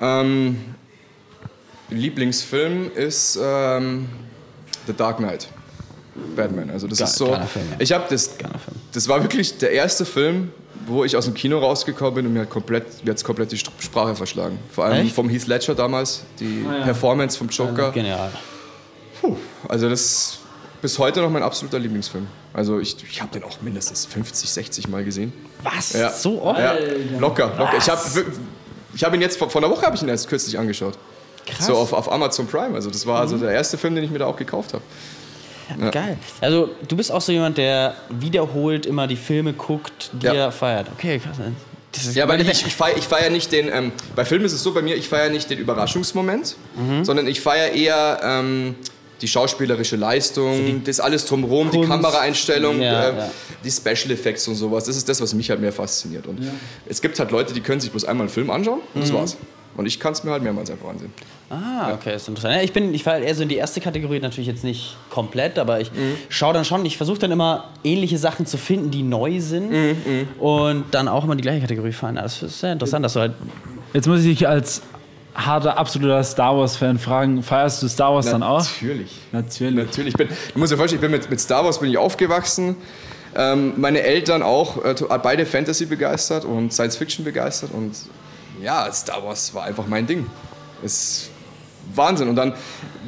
[0.00, 0.56] Ähm,
[1.90, 4.08] Lieblingsfilm ist ähm,
[4.86, 5.48] The Dark Knight.
[6.36, 6.70] Batman.
[6.70, 7.28] Also das Geil, ist so.
[7.28, 7.46] ja.
[7.78, 8.36] Ich habe das.
[8.92, 10.50] Das war wirklich der erste Film,
[10.86, 13.58] wo ich aus dem Kino rausgekommen bin und mir hat komplett, mir hat's komplett die
[13.58, 14.58] Sprache verschlagen.
[14.70, 15.14] Vor allem Echt?
[15.14, 17.92] vom Heath Ledger damals, die Performance vom Joker.
[17.92, 18.30] Genial.
[19.20, 19.36] Puh,
[19.68, 20.38] also das ist
[20.82, 22.26] bis heute noch mein absoluter Lieblingsfilm.
[22.52, 25.32] Also ich, ich habe den auch mindestens 50, 60 Mal gesehen.
[25.62, 25.92] Was?
[25.92, 26.10] Ja.
[26.10, 26.58] So oft?
[26.58, 26.74] Ja,
[27.18, 27.78] locker, locker.
[27.78, 28.00] Ich habe
[28.94, 30.98] ich hab ihn jetzt, vor, vor einer Woche habe ich ihn erst kürzlich angeschaut.
[31.46, 31.66] Krass.
[31.66, 32.74] So auf, auf Amazon Prime.
[32.74, 34.82] Also das war also der erste Film, den ich mir da auch gekauft habe.
[35.90, 36.16] Geil.
[36.40, 40.34] Also, du bist auch so jemand, der wiederholt immer die Filme guckt, die Ja.
[40.34, 40.88] er feiert.
[40.96, 41.36] Okay, krass.
[41.92, 44.62] Das ist Ja, weil ich, ich feiere feier nicht den, ähm, bei Filmen ist es
[44.62, 46.56] so bei mir, ich feiere nicht den Überraschungsmoment,
[47.02, 48.74] sondern ich feiere eher ähm,
[49.20, 51.80] die schauspielerische Leistung, das alles drumherum, die.
[51.82, 53.30] Kameraeinstellung, Ja, äh, ja.
[53.62, 54.84] die Special Effects und sowas.
[54.84, 56.26] Das ist das, was mich halt mehr fasziniert.
[56.26, 56.40] Und
[56.86, 59.36] es gibt halt Leute, die können sich bloß einmal einen Film anschauen und das war's.
[59.76, 61.12] Und ich kann es mir halt mehrmals einfach ansehen.
[61.50, 62.54] Ah, okay, ist interessant.
[62.56, 65.58] Ja, ich bin, ich falle eher so in die erste Kategorie, natürlich jetzt nicht komplett,
[65.58, 66.14] aber ich Mhm.
[66.30, 70.28] schaue dann schon, ich versuche dann immer ähnliche Sachen zu finden, die neu sind Mhm,
[70.40, 72.16] und dann auch immer die gleiche Kategorie fallen.
[72.16, 73.32] Das ist sehr interessant, dass du halt.
[73.92, 74.82] Jetzt muss ich dich als
[75.34, 78.58] harter, absoluter Star Wars-Fan fragen, feierst du Star Wars dann auch?
[78.60, 79.10] Natürlich.
[79.32, 79.74] Natürlich.
[79.86, 80.08] Natürlich.
[80.08, 82.76] Ich bin, du musst dir vorstellen, ich bin mit, mit Star Wars bin ich aufgewachsen.
[83.34, 87.70] Ähm, meine Eltern auch, äh, beide Fantasy begeistert und Science Fiction begeistert.
[87.72, 87.92] Und
[88.60, 90.26] ja, Star Wars war einfach mein Ding.
[90.82, 91.30] Ist
[91.94, 92.28] Wahnsinn.
[92.28, 92.54] Und dann,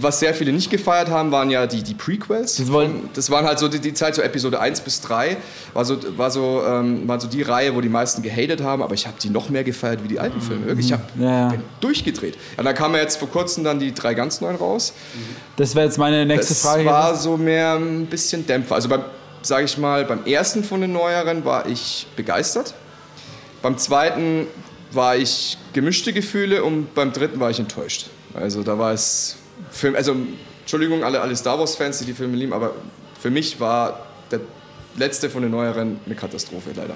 [0.01, 2.57] was sehr viele nicht gefeiert haben, waren ja die, die Prequels.
[2.57, 5.37] Das wollen- Das waren halt so die, die Zeit, so Episode 1 bis 3,
[5.75, 8.95] war so, war, so, ähm, war so die Reihe, wo die meisten gehatet haben, aber
[8.95, 10.67] ich habe die noch mehr gefeiert wie die alten Filme.
[10.67, 12.37] Wirklich, ich hab, Ja, durchgedreht.
[12.57, 14.93] Und dann kamen ja jetzt vor kurzem dann die drei ganz neuen raus.
[15.57, 16.85] Das wäre jetzt meine nächste Das Frage.
[16.85, 18.75] war so mehr ein bisschen Dämpfer.
[18.75, 18.89] Also
[19.43, 22.75] sage ich mal, beim ersten von den neueren war ich begeistert.
[23.63, 24.47] Beim zweiten
[24.95, 28.07] war ich gemischte Gefühle und beim dritten war ich enttäuscht.
[28.35, 29.37] Also da war es,
[29.71, 30.15] für, also
[30.61, 32.73] Entschuldigung alle, alle Star Wars Fans, die die Filme lieben, aber
[33.21, 34.41] für mich war der
[34.97, 36.95] letzte von den neueren eine Katastrophe leider.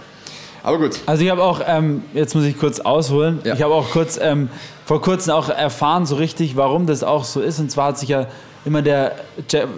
[0.62, 0.98] Aber gut.
[1.06, 3.54] Also ich habe auch, ähm, jetzt muss ich kurz ausholen, Ja.
[3.54, 4.48] ich habe auch kurz, ähm,
[4.84, 7.58] vor kurzem auch erfahren so richtig, warum das auch so ist.
[7.61, 8.26] Und zwar hat sich ja
[8.64, 9.14] immer der,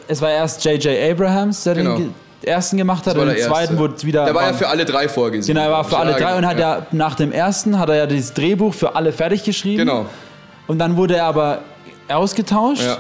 [0.09, 1.11] es war erst J.J.
[1.13, 1.97] Abrahams, der Genau.
[1.97, 4.25] den ersten gemacht hat und den zweiten wurde wieder...
[4.25, 5.55] Der war ja für alle drei vorgesehen.
[5.55, 6.79] Genau, er war für alle drei und hat ja.
[6.79, 9.79] ja nach dem ersten hat er ja das Drehbuch für alle fertig geschrieben.
[9.79, 10.07] Genau.
[10.67, 11.61] Und dann wurde er aber
[12.09, 12.83] ausgetauscht.
[12.83, 12.99] Ja.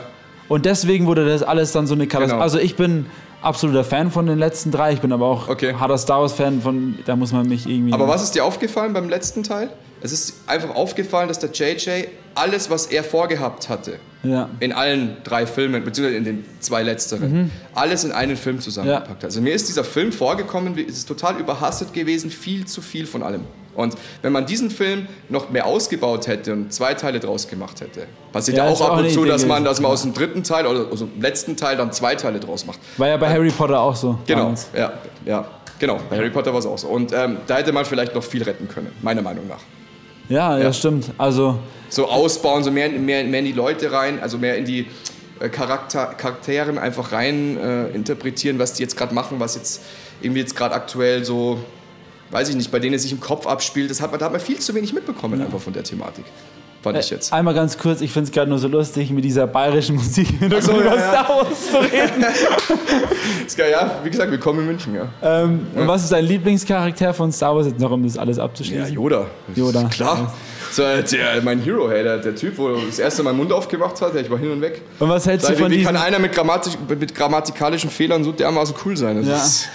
[0.48, 2.34] Und deswegen wurde das alles dann so eine Katastrophe.
[2.34, 2.42] Genau.
[2.42, 3.06] Also ich bin
[3.42, 4.92] absoluter Fan von den letzten drei.
[4.92, 5.74] Ich bin aber auch Okay.
[5.78, 7.92] harter Star Wars Fan von, da muss man mich irgendwie.
[7.92, 9.70] Aber was ist dir aufgefallen beim letzten Teil?
[10.02, 14.48] Es ist einfach aufgefallen, dass der JJ alles, was er vorgehabt hatte, Ja.
[14.60, 19.24] in allen drei Filmen, beziehungsweise in den zwei letzteren, alles in einen Film zusammengepackt hat.
[19.24, 23.22] Also mir ist dieser Film vorgekommen, es ist total überhastet gewesen, viel zu viel von
[23.22, 23.42] allem.
[23.74, 28.06] Und wenn man diesen Film noch mehr ausgebaut hätte und zwei Teile draus gemacht hätte,
[28.32, 30.66] passiert ja, Ja, auch ab und zu, dass man, dass man aus dem dritten Teil
[30.66, 32.78] oder aus dem letzten Teil dann zwei Teile draus macht.
[32.98, 34.18] War ja bei Harry Potter auch so.
[34.26, 34.68] Genau, damals.
[34.76, 34.92] ja,
[35.24, 35.44] ja,
[35.78, 35.98] genau.
[36.10, 36.88] Bei Harry Potter war es auch so.
[36.88, 39.60] Und ähm, da hätte man vielleicht noch viel retten können, meiner Meinung nach.
[40.30, 40.72] Ja, ja, Ja.
[40.72, 41.10] stimmt.
[41.18, 41.58] Also,
[41.90, 44.86] so ausbauen, so mehr, mehr, mehr in die Leute rein, also mehr in die
[45.40, 49.82] äh, Charakter, Charakteren einfach rein äh, interpretieren, was die jetzt gerade machen, was jetzt
[50.22, 51.58] irgendwie jetzt gerade aktuell so,
[52.30, 53.90] weiß ich nicht, bei denen es sich im Kopf abspielt.
[53.90, 56.24] Das hat man, da hat man viel zu wenig mitbekommen einfach von der Thematik.
[56.82, 57.32] Fand ich jetzt.
[57.32, 60.62] einmal ganz kurz, ich finde es gerade nur so lustig, mit dieser bayerischen Musik Ach
[60.62, 61.08] so, über ja, ja.
[61.08, 62.24] Star Wars zu reden.
[63.46, 65.08] Ist geil, ja, wie gesagt, willkommen in München, ja.
[65.22, 68.44] ähm, Und was ist dein Lieblingscharakter von Star Wars, jetzt noch um das alles Ja,
[68.44, 68.94] abzuschließen?
[68.94, 69.26] Yoda.
[69.54, 69.84] Yoda.
[69.84, 70.32] Klar.
[70.72, 74.00] So, der, mein Hero, hey, der, der Typ, wo das erste Mal meinen Mund aufgemacht
[74.00, 74.80] hat, ich war hin und weg.
[75.00, 78.22] Und was hältst Sag, du von wie, wie kann einer mit, Grammatik, mit grammatikalischen Fehlern
[78.22, 79.16] so dermaßen cool sein?
[79.16, 79.36] Das Ja.
[79.36, 79.68] ist,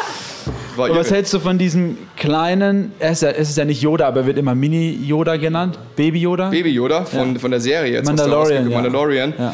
[0.78, 4.08] und was hältst du von diesem kleinen, er ist ja, es ist ja nicht Yoda,
[4.08, 6.50] aber er wird immer Mini-Yoda genannt, Baby-Yoda?
[6.50, 8.06] Baby Yoda von, von der Serie jetzt.
[8.06, 8.76] Mandalorian, ja.
[8.76, 9.34] Mandalorian.
[9.38, 9.54] Ja.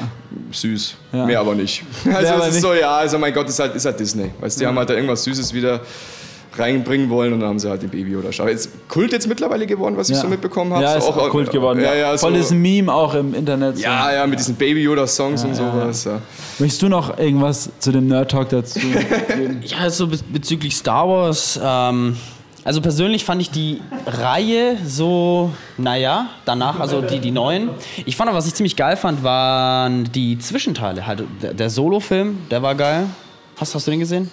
[0.52, 0.96] Süß.
[1.14, 1.26] Ja.
[1.26, 1.84] Mehr aber nicht.
[2.14, 2.64] Also aber es ist nicht.
[2.64, 4.32] so, ja, also mein Gott, ist halt, ist halt Disney.
[4.40, 5.82] Weißt du, die haben halt da irgendwas Süßes wieder
[6.58, 8.48] reinbringen wollen und dann haben sie halt den Baby oder Schau.
[8.48, 10.22] Jetzt Kult jetzt mittlerweile geworden, was ich Ja.
[10.22, 10.84] so mitbekommen habe.
[10.84, 11.80] Ja, ist so auch Kult geworden.
[11.82, 13.78] Ja, ja, so, Volles Meme auch im Internet.
[13.78, 13.84] so.
[13.84, 16.04] ja, ja, mit diesen Baby Yoda Songs und sowas.
[16.06, 16.20] Ja.
[16.60, 18.80] Möchtest du noch irgendwas zu dem Nerd Talk dazu?
[19.66, 21.60] Ja, so bez- bezüglich Star Wars.
[21.64, 22.16] Ähm,
[22.64, 27.70] also persönlich fand ich die Reihe so, naja, danach, also die, die neuen.
[28.06, 31.08] Ich fand aber, was ich ziemlich geil fand, waren die Zwischenteile.
[31.08, 33.06] Halt, der, der Solo-Film, der war geil.
[33.62, 34.28] Hast, hast du den gesehen?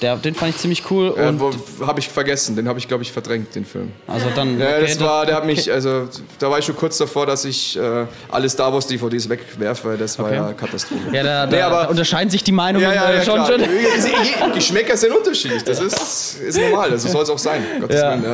[0.00, 1.14] Der, den fand ich ziemlich cool.
[1.18, 3.92] Äh, Und wo habe ich vergessen, den habe ich glaube ich verdrängt, den Film.
[4.06, 4.58] also dann.
[4.58, 7.44] Ja, okay, das war, der hat mich, also da war ich schon kurz davor, dass
[7.44, 10.36] ich äh, alle Star Wars DVDs wegwerfe, weil das war Okay.
[10.36, 11.02] ja Katastrophe.
[11.12, 13.44] Ja, da, da Nee, aber- unterscheiden sich die Meinungen Ja, ja, äh, ja, schon.
[13.44, 13.60] schon.
[14.54, 17.62] Geschmäcker sind unterschiedlich, das ist, ist normal, also soll es auch sein.
[17.80, 18.00] Gottes.
[18.00, 18.24] Willen.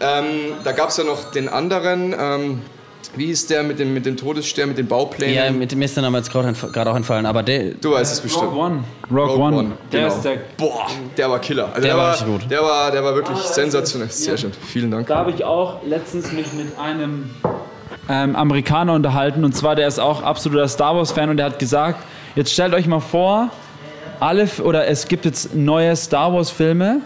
[0.00, 0.26] Ähm,
[0.64, 2.62] da gab es ja noch den anderen, ähm,
[3.16, 5.34] wie hieß der mit dem, mit dem Todesstern, mit den Bauplänen?
[5.34, 7.74] Ja, mit, mir ist der Name jetzt gerade auch entfallen, aber der.
[7.74, 8.46] du weißt es bestimmt.
[8.52, 8.84] Rogue One.
[9.10, 9.56] Rogue, Rogue One.
[9.56, 10.14] One, Der genau.
[10.14, 10.36] ist der.
[10.56, 11.68] Boah, der war Killer.
[11.68, 12.50] Also der, Der war richtig gut.
[12.50, 14.10] Der war, der war wirklich sensationell.
[14.10, 14.52] Sehr schön.
[14.66, 15.06] Vielen Dank.
[15.06, 17.30] Da habe ich auch letztens mich mit einem
[18.08, 21.58] ähm, Amerikaner unterhalten und zwar der ist auch absoluter Star Wars Fan und der hat
[21.58, 22.00] gesagt,
[22.34, 23.50] jetzt stellt euch mal vor,
[24.20, 27.00] alle oder es gibt jetzt neue Star Wars Filme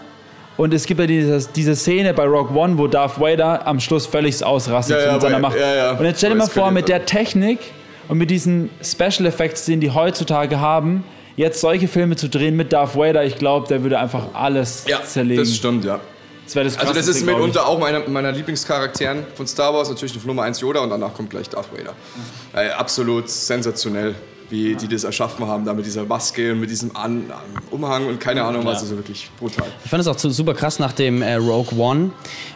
[0.59, 4.05] und es gibt ja diese, diese Szene bei Rogue One, wo Darth Vader am Schluss
[4.05, 5.57] völlig ausrastet Ja, ja, mit seiner Macht.
[5.57, 5.91] ja.
[5.93, 7.59] Und jetzt stell dir mal vor, mit der Technik
[8.09, 11.03] und mit diesen Special Effects, den die heutzutage haben,
[11.37, 15.01] jetzt solche Filme zu drehen mit Darth Vader, ich glaube, der würde einfach alles Ja,
[15.01, 15.41] zerlegen.
[15.43, 15.99] das stimmt, ja.
[16.45, 20.25] Das das Also das ist mitunter auch meiner meiner Lieblingscharakteren von Star Wars, natürlich auf
[20.25, 21.93] Nummer 1 Yoda und danach kommt gleich Darth Vader.
[22.53, 24.15] Äh, absolut sensationell,
[24.49, 27.25] wie die das erschaffen haben, da mit dieser Maske und mit diesem An
[27.71, 29.67] Umhang und keine Ahnung was, also wirklich brutal.
[29.83, 32.11] Ich fand es auch super krass nach dem äh, Rogue One.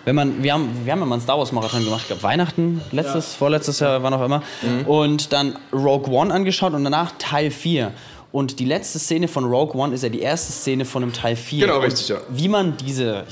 [0.06, 2.24] Wenn man, wir haben, wir haben ja mal einen Star Wars Marathon gemacht, ich glaube
[2.24, 4.44] Weihnachten, letztes, vorletztes Jahr, wann auch immer.
[4.62, 4.88] Mhm.
[4.88, 7.92] Und dann Rogue One angeschaut und danach Teil 4.
[8.32, 11.36] Und die letzte Szene von Rogue One ist ja die erste Szene von einem Teil
[11.36, 11.68] 4.
[11.68, 12.18] Genau, und richtig, ja.
[12.30, 13.26] Wie man diese,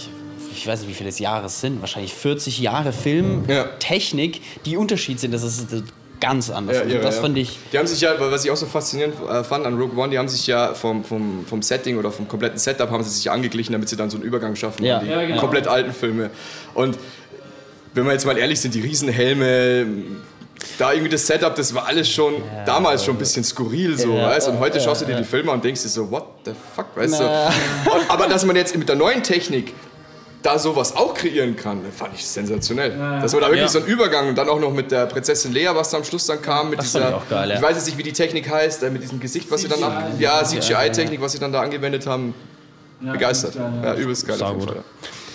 [0.56, 3.64] ich, weiß nicht, wie viele Jahre es sind, wahrscheinlich 40 Jahre Film, Ja.
[3.80, 5.72] Technik, die Unterschied sind, das ist
[6.22, 6.78] ganz anders.
[6.78, 7.22] Ja, irre, das ja.
[7.22, 7.60] fand ich.
[7.74, 10.30] Die haben sich ja, was ich auch so faszinierend fand an Rogue One, die haben
[10.30, 13.74] sich ja vom, vom, vom Setting oder vom kompletten Setup haben sie sich ja angeglichen,
[13.74, 15.00] damit sie dann so einen Übergang schaffen Ja.
[15.00, 15.42] die Ja, genau.
[15.42, 16.30] komplett alten Filme.
[16.74, 16.98] Und
[17.94, 19.86] wenn wir jetzt mal ehrlich sind, die Riesenhelme,
[20.78, 24.30] da irgendwie das Setup, das war alles schon damals schon ein bisschen skurril so, Ja,
[24.30, 24.48] weißt?
[24.48, 26.52] Und heute ja, schaust du dir die Filme an und denkst dir so, what the
[26.76, 27.24] fuck, weißt du?
[28.10, 29.74] Aber dass man jetzt mit der neuen Technik
[30.44, 32.90] da sowas auch kreieren kann, fand ich sensationell.
[33.22, 33.68] Dass man da wirklich Ja.
[33.68, 36.26] so einen Übergang und dann auch noch mit der Prinzessin Lea, was da am Schluss
[36.26, 37.56] dann kam, mit Das fand dieser, ich auch geil, ja.
[37.56, 39.80] ich weiß jetzt nicht, wie die Technik heißt, äh, mit diesem Gesicht, was sie dann,
[39.80, 42.34] nach, ja, CGI-Technik, was sie dann da angewendet haben,
[43.00, 43.56] begeistert.
[43.56, 44.42] Ja, übelst geil.
[44.42, 44.84] auf jeden ja.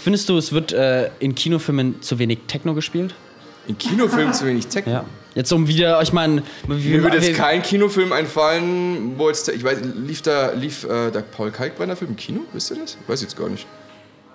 [0.03, 3.15] Findest du, es wird äh, in Kinofilmen zu wenig Techno gespielt?
[3.67, 4.95] In Kinofilmen zu wenig Technik.
[4.95, 5.05] Ja.
[5.35, 9.79] Jetzt um wieder, ich meine, Mir würde jetzt kein Kinofilm einfallen, wo jetzt, ich weiß,
[9.97, 12.41] lief da, lief äh, der Paul Kalkbrenner Film im Kino?
[12.53, 12.97] Wisst ihr das?
[13.07, 13.67] Weiß ich jetzt gar nicht.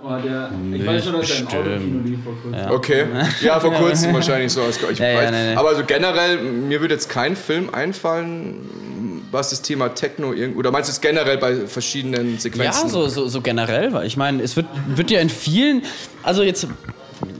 [0.03, 2.71] Oh, der, ich weiß schon, dass er im Autokino lief vor kurzem.
[2.71, 3.05] Okay.
[3.41, 4.61] Ja, vor kurzem wahrscheinlich so.
[4.69, 5.55] Ich Ja, ja, nee, nee.
[5.55, 10.71] Aber so generell, mir würde jetzt kein Film einfallen, was das Thema Techno irgend oder
[10.71, 12.89] meinst du es generell bei verschiedenen Ja, Sequenzen?
[12.89, 15.83] so, so, so generell, weil ich meine, es wird, wird ja in vielen,
[16.23, 16.67] also jetzt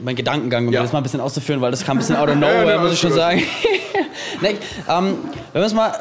[0.04, 0.82] mein Gedankengang, um Ja.
[0.82, 2.80] das mal ein bisschen auszuführen, weil das kam ein bisschen out of Ja, nowhere, ja,
[2.80, 3.18] muss ich schon gut.
[3.18, 3.42] sagen.
[4.40, 4.56] nee,
[4.88, 5.16] ähm,
[5.52, 5.92] wenn man es mal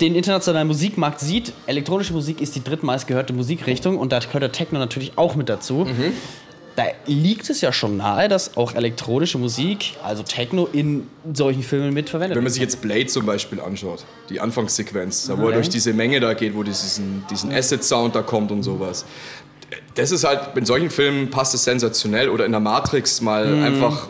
[0.00, 4.52] den internationalen Musikmarkt sieht, elektronische Musik ist die drittmeist gehörte Musikrichtung und da gehört der
[4.52, 5.86] Techno natürlich auch mit dazu.
[5.86, 6.12] Mhm.
[6.76, 11.92] Da liegt es ja schon nahe, dass auch elektronische Musik, also Techno, in solchen Filmen
[11.92, 12.54] mitverwendet Wenn man wird.
[12.54, 16.32] sich jetzt Blade zum Beispiel anschaut, die Anfangssequenz, da wo er durch diese Menge da
[16.32, 19.04] geht, wo diesen, diesen Acid-Sound da kommt und sowas.
[19.94, 22.28] Das ist halt, in solchen Filmen passt es sensationell.
[22.28, 24.08] Oder in der Matrix mal einfach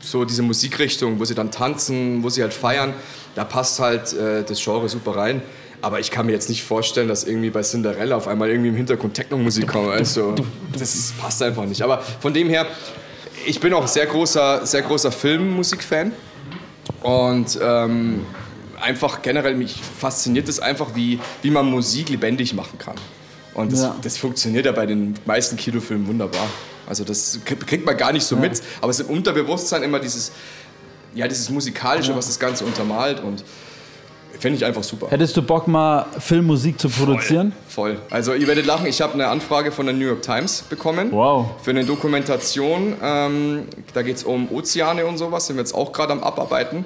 [0.00, 2.94] so diese Musikrichtung, wo sie dann tanzen, wo sie halt feiern,
[3.34, 5.42] da passt halt äh, das Genre super rein.
[5.80, 8.74] Aber ich kann mir jetzt nicht vorstellen, dass irgendwie bei Cinderella auf einmal irgendwie im
[8.76, 9.90] Hintergrund Techno-Musik kommt.
[9.90, 10.34] Also,
[10.76, 11.82] das passt einfach nicht.
[11.82, 12.66] Aber von dem her,
[13.46, 16.10] ich bin auch sehr großer, sehr großer Filmmusik-Fan.
[17.02, 18.26] Und ähm,
[18.80, 22.96] einfach generell mich fasziniert es einfach, wie, wie man Musik lebendig machen kann.
[23.54, 23.96] Und das, Ja.
[24.02, 26.46] das funktioniert ja bei den meisten Kinofilmen wunderbar.
[26.88, 29.98] Also das krie- kriegt man gar nicht so mit, aber es ist im Unterbewusstsein immer
[30.00, 30.32] dieses,
[31.14, 33.44] ja, dieses Musikalische, was das Ganze untermalt und
[34.38, 35.08] finde ich einfach super.
[35.10, 37.52] Hättest du Bock, mal Filmmusik zu produzieren?
[37.68, 37.98] Voll.
[38.08, 41.10] Also ihr werdet lachen, ich habe eine Anfrage von der New York Times bekommen.
[41.10, 41.46] Wow.
[41.62, 42.94] Für eine Dokumentation.
[43.02, 46.84] Ähm, da geht es um Ozeane und sowas, sind wir jetzt auch gerade am Abarbeiten.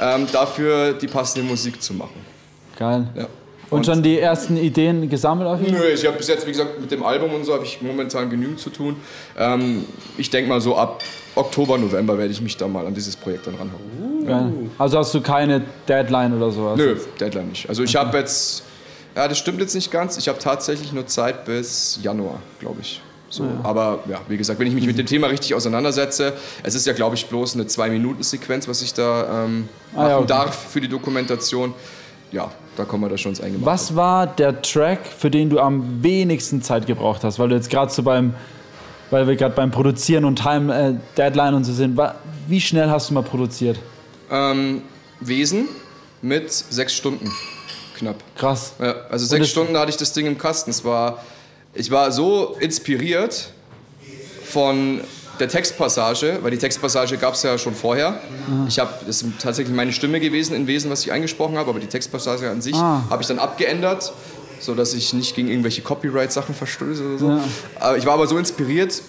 [0.00, 2.20] Ähm, dafür die passende Musik zu machen.
[2.78, 3.08] Geil.
[3.16, 3.26] Ja.
[3.70, 5.70] Und schon die ersten Ideen gesammelt auf Fall?
[5.70, 8.30] Nö, ich habe bis jetzt, wie gesagt, mit dem Album und so habe ich momentan
[8.30, 8.96] genügend zu tun.
[9.36, 9.84] Ähm,
[10.16, 11.02] ich denke mal so ab
[11.34, 14.26] Oktober, November werde ich mich da mal an dieses Projekt dann ranhauen.
[14.26, 14.52] Geil.
[14.78, 16.76] Also hast du keine Deadline oder sowas?
[16.78, 17.68] Nö, Deadline nicht.
[17.68, 18.62] Also ich habe jetzt,
[19.16, 20.16] ja, das stimmt jetzt nicht ganz.
[20.16, 23.00] Ich habe tatsächlich nur Zeit bis Januar, glaube ich.
[23.28, 26.86] So, Aber ja, wie gesagt, wenn ich mich mit dem Thema richtig auseinandersetze, es ist
[26.86, 30.26] ja, glaube ich, bloß eine Zwei-Minuten-Sequenz, was ich da ähm, Ah, machen ja, okay.
[30.28, 31.74] darf für die Dokumentation.
[32.30, 33.66] Ja, da kommen wir da schon ins Eingemachte.
[33.66, 37.38] Was war der Track, für den du am wenigsten Zeit gebraucht hast?
[37.38, 38.34] Weil du jetzt gerade so beim,
[39.10, 41.98] weil wir gerade beim Produzieren und Time äh, Deadline und so sind.
[42.46, 43.78] Wie schnell hast du mal produziert?
[44.30, 44.82] Ähm,
[45.20, 45.68] Wesen
[46.22, 47.32] mit sechs Stunden
[47.96, 48.16] knapp.
[48.36, 48.74] Krass.
[48.78, 50.70] Ja, also sechs Stunden hatte ich das Ding im Kasten.
[50.70, 51.24] Es war,
[51.74, 53.50] ich war so inspiriert
[54.44, 55.00] von
[55.40, 58.20] der Textpassage, weil die Textpassage gab es ja schon vorher.
[58.68, 61.80] Ich habe, das ist tatsächlich meine Stimme gewesen in Wesen, was ich eingesprochen habe, aber
[61.80, 63.02] die Textpassage an sich Ah.
[63.10, 64.12] habe ich dann abgeändert,
[64.60, 67.40] so dass ich nicht gegen irgendwelche Copyright-Sachen verstöße oder so.
[67.80, 69.02] Aber ich war aber so inspiriert,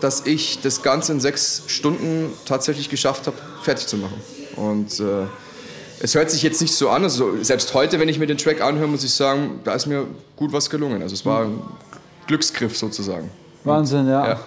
[0.00, 4.18] dass ich das Ganze in sechs Stunden tatsächlich geschafft habe, fertig zu machen.
[4.56, 5.26] Und äh,
[6.00, 8.62] es hört sich jetzt nicht so an, also selbst heute, wenn ich mir den Track
[8.62, 10.06] anhöre, muss ich sagen, da ist mir
[10.36, 11.02] gut was gelungen.
[11.02, 11.60] Also es war ein
[12.26, 13.30] Glücksgriff sozusagen.
[13.64, 14.26] Wahnsinn, ja.
[14.28, 14.40] Ja.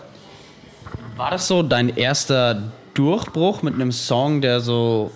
[1.15, 5.11] War das so dein erster Durchbruch mit einem Song, der so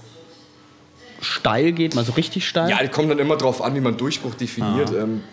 [1.22, 2.70] steil geht, mal so richtig steil?
[2.70, 4.92] Ja, kommt dann immer drauf an, wie man Durchbruch definiert.
[4.92, 5.24] Ähm,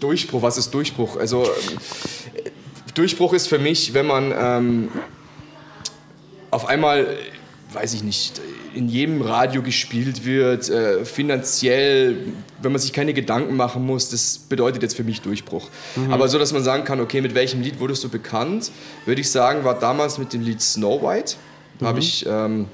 [0.00, 1.16] Durchbruch, was ist Durchbruch?
[1.16, 1.78] Also ähm,
[2.94, 4.88] Durchbruch ist für mich, wenn man ähm,
[6.50, 7.06] auf einmal, äh,
[7.72, 8.40] weiß ich nicht,
[8.74, 12.16] in jedem Radio gespielt wird, äh, finanziell,
[12.62, 15.68] wenn man sich keine Gedanken machen muss, das bedeutet jetzt für mich Durchbruch.
[16.10, 18.70] Aber so, dass man sagen kann, okay, mit welchem Lied wurdest du bekannt,
[19.06, 21.36] würde ich sagen, war damals mit dem Lied Snow White.
[21.78, 22.66] Da habe ich ähm,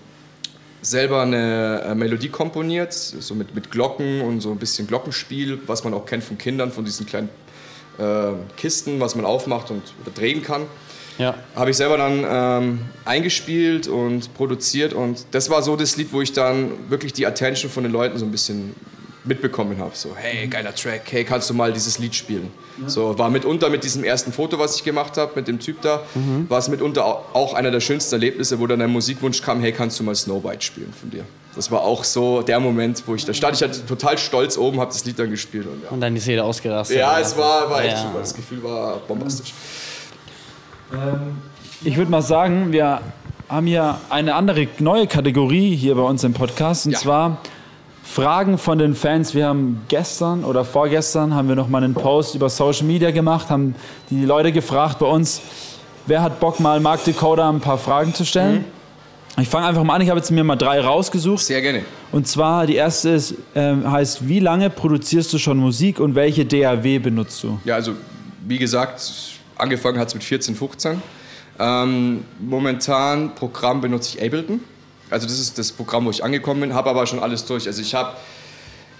[0.82, 5.84] selber eine äh, Melodie komponiert, so mit, mit Glocken und so ein bisschen Glockenspiel, was
[5.84, 7.28] man auch kennt von Kindern, von diesen kleinen
[7.98, 10.62] äh, Kisten, was man aufmacht und oder drehen kann.
[11.18, 11.34] Ja.
[11.54, 16.20] Habe ich selber dann ähm, eingespielt und produziert und das war so das Lied, wo
[16.20, 18.74] ich dann wirklich die Attention von den Leuten so ein bisschen
[19.24, 19.90] mitbekommen habe.
[19.94, 22.48] So, hey, geiler Track, hey, kannst du mal dieses Lied spielen?
[22.86, 26.02] So, war mitunter mit diesem ersten Foto, was ich gemacht habe, mit dem Typ da,
[26.48, 29.72] war es mitunter au- auch einer der schönsten Erlebnisse, wo dann ein Musikwunsch kam, hey,
[29.72, 31.24] kannst du mal Snow White spielen von dir?
[31.56, 33.56] Das war auch so der Moment, wo ich da stand.
[33.56, 35.88] Ich hatte total stolz oben, habe das Lied dann gespielt und ja.
[35.88, 36.98] Und dann ist jeder ausgerastet.
[36.98, 38.02] Ja, es war, war echt Ja.
[38.02, 38.18] super.
[38.20, 39.54] Das Gefühl war bombastisch.
[41.84, 43.00] Ich würde mal sagen, wir
[43.48, 46.98] haben hier eine andere neue Kategorie hier bei uns im Podcast und Ja.
[46.98, 47.38] zwar
[48.04, 49.34] Fragen von den Fans.
[49.34, 53.50] Wir haben gestern oder vorgestern haben wir noch mal einen Post über Social Media gemacht,
[53.50, 53.74] haben
[54.10, 55.40] die Leute gefragt bei uns,
[56.06, 58.64] wer hat Bock mal Mark Dakota ein paar Fragen zu stellen.
[59.38, 60.00] Ich fange einfach mal an.
[60.00, 61.40] Ich habe jetzt mir mal drei rausgesucht.
[61.44, 61.82] Sehr gerne.
[62.10, 66.46] Und zwar die erste ist, ähm, heißt, wie lange produzierst du schon Musik und welche
[66.46, 67.58] DAW benutzt du?
[67.66, 67.92] Ja, also
[68.46, 69.02] wie gesagt,
[69.56, 71.02] angefangen hat es mit 14, 15.
[71.58, 74.60] Ähm, momentan Programm benutze ich Ableton.
[75.10, 77.66] Also das ist das Programm, wo ich angekommen bin, habe aber schon alles durch.
[77.66, 78.16] Also ich habe,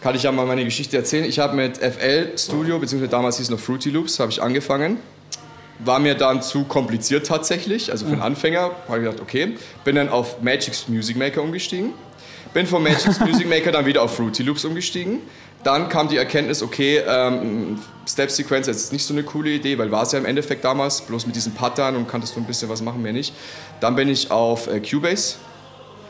[0.00, 3.46] kann ich ja mal meine Geschichte erzählen, ich habe mit FL Studio, beziehungsweise damals hieß
[3.46, 4.98] es noch Fruity Loops, habe ich angefangen.
[5.80, 8.70] War mir dann zu kompliziert tatsächlich, also für einen Anfänger.
[8.88, 9.58] Habe ich gedacht, okay.
[9.84, 11.92] Bin dann auf Magic's Music Maker umgestiegen.
[12.54, 15.18] Bin von Magic's Music Maker dann wieder auf Fruity Loops umgestiegen.
[15.66, 19.90] Dann kam die Erkenntnis, okay, ähm, Step Sequencer ist nicht so eine coole Idee, weil
[19.90, 22.68] war es ja im Endeffekt damals, bloß mit diesen Pattern und kanntest du ein bisschen
[22.68, 23.34] was machen, mehr nicht.
[23.80, 25.38] Dann bin ich auf äh, Cubase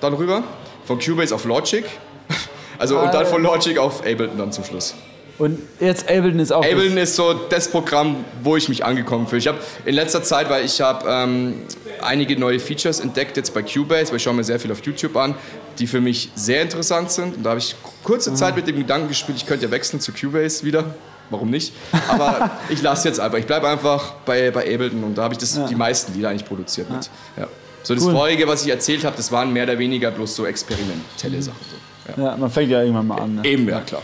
[0.02, 0.42] dann rüber,
[0.84, 1.84] von Cubase auf Logic.
[2.78, 4.94] Also und dann von Logic auf Ableton dann zum Schluss.
[5.38, 6.64] Und jetzt Ableton ist auch.
[6.64, 9.40] Ableton ist so das Programm, wo ich mich angekommen fühle.
[9.40, 11.62] Ich habe in letzter Zeit, weil ich habe ähm,
[12.00, 15.16] einige neue Features entdeckt jetzt bei Cubase, weil ich schaue mir sehr viel auf YouTube
[15.16, 15.34] an,
[15.78, 17.36] die für mich sehr interessant sind.
[17.36, 20.12] Und da habe ich kurze Zeit mit dem Gedanken gespielt, ich könnte ja wechseln zu
[20.12, 20.94] Cubase wieder.
[21.28, 21.72] Warum nicht?
[22.08, 23.38] Aber ich lasse jetzt einfach.
[23.38, 26.44] Ich bleibe einfach bei, bei Ableton und da habe ich das, die meisten Lieder eigentlich
[26.46, 27.10] produziert mit.
[27.36, 27.48] Ja.
[27.82, 28.12] So das Cool.
[28.12, 31.58] vorige, was ich erzählt habe, das waren mehr oder weniger bloß so experimentelle Sachen.
[31.70, 32.22] So.
[32.22, 32.30] Ja.
[32.30, 33.36] Ja, man fängt ja irgendwann mal an.
[33.36, 33.44] Ne?
[33.44, 34.02] Eben, ja klar.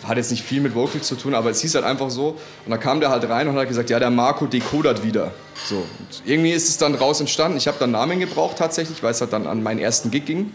[0.03, 2.37] Hat jetzt nicht viel mit Vocal zu tun, aber es hieß halt einfach so.
[2.65, 5.33] Und da kam der halt rein und hat gesagt, ja, der Marco dekodert wieder.
[5.67, 5.77] So.
[5.77, 7.57] Und irgendwie ist es dann raus entstanden.
[7.57, 10.53] Ich habe dann Namen gebraucht tatsächlich, weil es halt dann an meinen ersten Gig ging.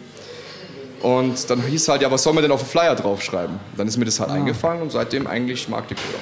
[1.03, 3.57] Und dann hieß halt, ja, was soll man denn auf den Flyer draufschreiben?
[3.76, 6.18] Dann ist mir das halt eingefallen und seitdem eigentlich Mark Decoder.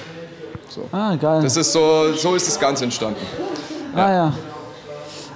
[0.93, 1.41] Ah, geil.
[1.43, 3.21] Das ist so, so ist das Ganze entstanden.
[3.95, 4.33] ah, ja.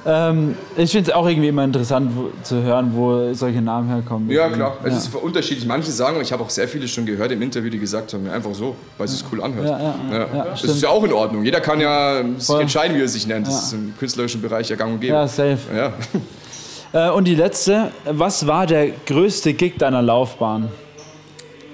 [0.06, 4.30] Ähm, ich finde es auch irgendwie immer interessant wo, zu hören, wo solche Namen herkommen.
[4.30, 4.76] Ja, klar.
[4.84, 4.98] Es Ja.
[4.98, 5.66] ist unterschiedlich.
[5.66, 8.24] Manche sagen, und ich habe auch sehr viele schon gehört im Interview, die gesagt haben,
[8.24, 9.66] ja, einfach so, weil es sich cool anhört.
[9.68, 10.18] Ja, ja, ja.
[10.34, 11.44] Ja, das ist ja auch in Ordnung.
[11.44, 12.62] Jeder kann ja sich Voll.
[12.62, 13.46] entscheiden, wie er sich nennt.
[13.48, 13.60] Das Ja.
[13.60, 15.12] ist im künstlerischen Bereich ja gang und gäbe.
[15.14, 15.58] Ja, safe.
[15.76, 15.92] Ja.
[16.92, 20.70] Äh, und die letzte, was war der größte Gig deiner Laufbahn?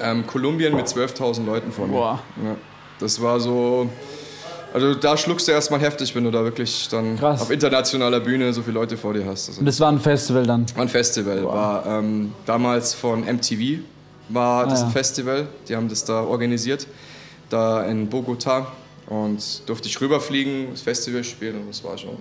[0.01, 1.93] Ähm, Kolumbien mit 12.000 Leuten vor mir.
[1.95, 2.19] Boah.
[2.45, 2.57] Ja.
[2.99, 3.89] Das war so.
[4.73, 7.43] Also da schluckst du erstmal heftig, wenn du da wirklich dann Krass.
[7.43, 9.49] auf internationaler Bühne so viele Leute vor dir hast.
[9.49, 10.67] Also Und das war ein Festival dann.
[10.75, 11.45] war ein Festival.
[11.45, 13.83] War ähm, damals von MTV
[14.31, 14.87] war das Ah, ja.
[14.89, 15.47] ein Festival.
[15.69, 16.89] Die haben das da organisiert,
[17.51, 18.67] da in Bogota.
[19.07, 22.17] Und durfte ich rüberfliegen, das Festival spielen und das war schon.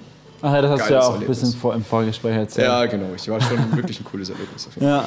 [0.45, 1.39] Ach ja, das hast du ja auch ein Erlebnis.
[1.39, 2.67] bisschen vor, im Vorgespräch erzählt.
[2.67, 3.05] Ja, genau.
[3.15, 4.67] Ich war schon wirklich ein cooles Erlebnis.
[4.77, 5.05] Ja.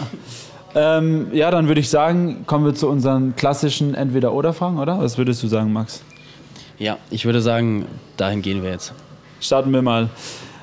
[0.74, 4.99] Ähm, ja, dann würde ich sagen, kommen wir zu unseren klassischen Entweder-Oder-Fragen, oder?
[4.99, 6.03] Was würdest du sagen, Max?
[6.78, 7.84] Ja, ich würde sagen,
[8.16, 8.95] dahin gehen wir jetzt.
[9.39, 10.09] Starten wir mal.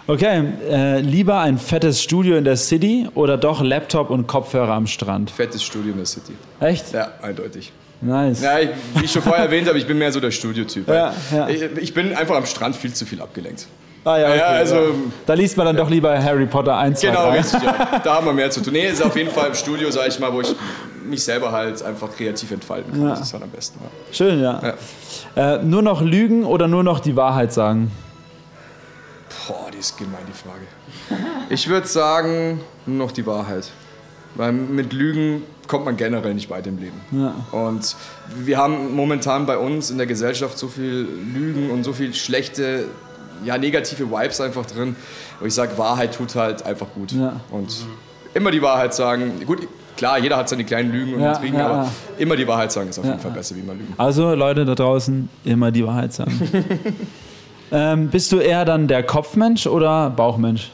[0.08, 4.88] Okay, äh, lieber ein fettes Studio in der City oder doch Laptop und Kopfhörer am
[4.88, 5.30] Strand?
[5.30, 6.34] Fettes Studio in der City.
[6.60, 6.94] Echt?
[6.94, 7.72] Ja, eindeutig.
[8.02, 8.42] Nice.
[8.42, 10.88] Ja, ich, wie ich schon vorher erwähnt habe, ich bin mehr so der Studiotyp.
[10.88, 11.48] Ja, ja.
[11.48, 13.68] Ich, ich bin einfach am Strand viel zu viel abgelenkt.
[14.06, 14.94] Ah, ja, okay, Ja, also-
[15.26, 17.38] Da liest man dann doch lieber Harry Potter 1, 2, Genau, 3.
[17.38, 17.64] richtig.
[17.64, 18.02] Ja.
[18.04, 18.74] Da haben wir mehr zu tun.
[18.74, 20.54] Nee, ist auf jeden Fall im Studio, sage ich mal, wo ich
[21.06, 23.02] mich selber halt einfach kreativ entfalten kann.
[23.04, 23.10] Ja.
[23.10, 23.80] Das ist halt am besten.
[23.82, 23.90] Ja.
[24.14, 24.74] Schön, ja.
[25.36, 27.92] Äh, nur noch lügen oder nur noch die Wahrheit sagen?
[29.48, 31.26] Boah, die ist gemein, die Frage.
[31.50, 33.70] Ich würde sagen, nur noch die Wahrheit.
[34.36, 37.00] Weil mit Lügen kommt man generell nicht weit im Leben.
[37.12, 37.36] Ja.
[37.52, 37.96] Und
[38.38, 42.86] wir haben momentan bei uns in der Gesellschaft so viel Lügen und so viel schlechte,
[43.46, 44.96] ja, negative Vibes einfach drin.
[45.40, 47.12] Wo ich sage, Wahrheit tut halt einfach gut.
[47.12, 47.40] Ja.
[47.52, 47.86] Und
[48.34, 49.46] immer die Wahrheit sagen.
[49.46, 52.72] Gut, klar, jeder hat seine kleinen Lügen und Ja, Intrigen, ja, aber immer die Wahrheit
[52.72, 53.94] sagen ist auf jeden Fall besser, wie man lügen.
[53.98, 56.40] Also, Leute da draußen, immer die Wahrheit sagen.
[57.72, 60.72] ähm, bist du eher dann der Kopfmensch oder Bauchmensch?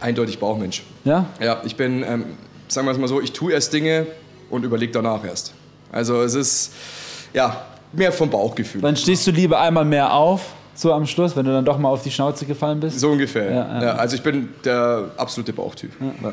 [0.00, 0.82] Eindeutig Bauchmensch.
[1.04, 1.26] Ja?
[1.40, 2.24] Ja, ich bin, ähm,
[2.68, 4.06] sagen wir es mal so, ich tue erst Dinge
[4.50, 5.54] und überlege danach erst.
[5.90, 6.72] Also es ist,
[7.32, 8.80] ja, mehr vom Bauchgefühl.
[8.80, 11.88] Dann stehst du lieber einmal mehr auf, so am Schluss, wenn du dann doch mal
[11.88, 13.00] auf die Schnauze gefallen bist.
[13.00, 13.50] So ungefähr.
[13.50, 13.92] Ja, Ja, ja.
[13.96, 15.90] also ich bin der absolute Bauchtyp.
[16.22, 16.32] Ja.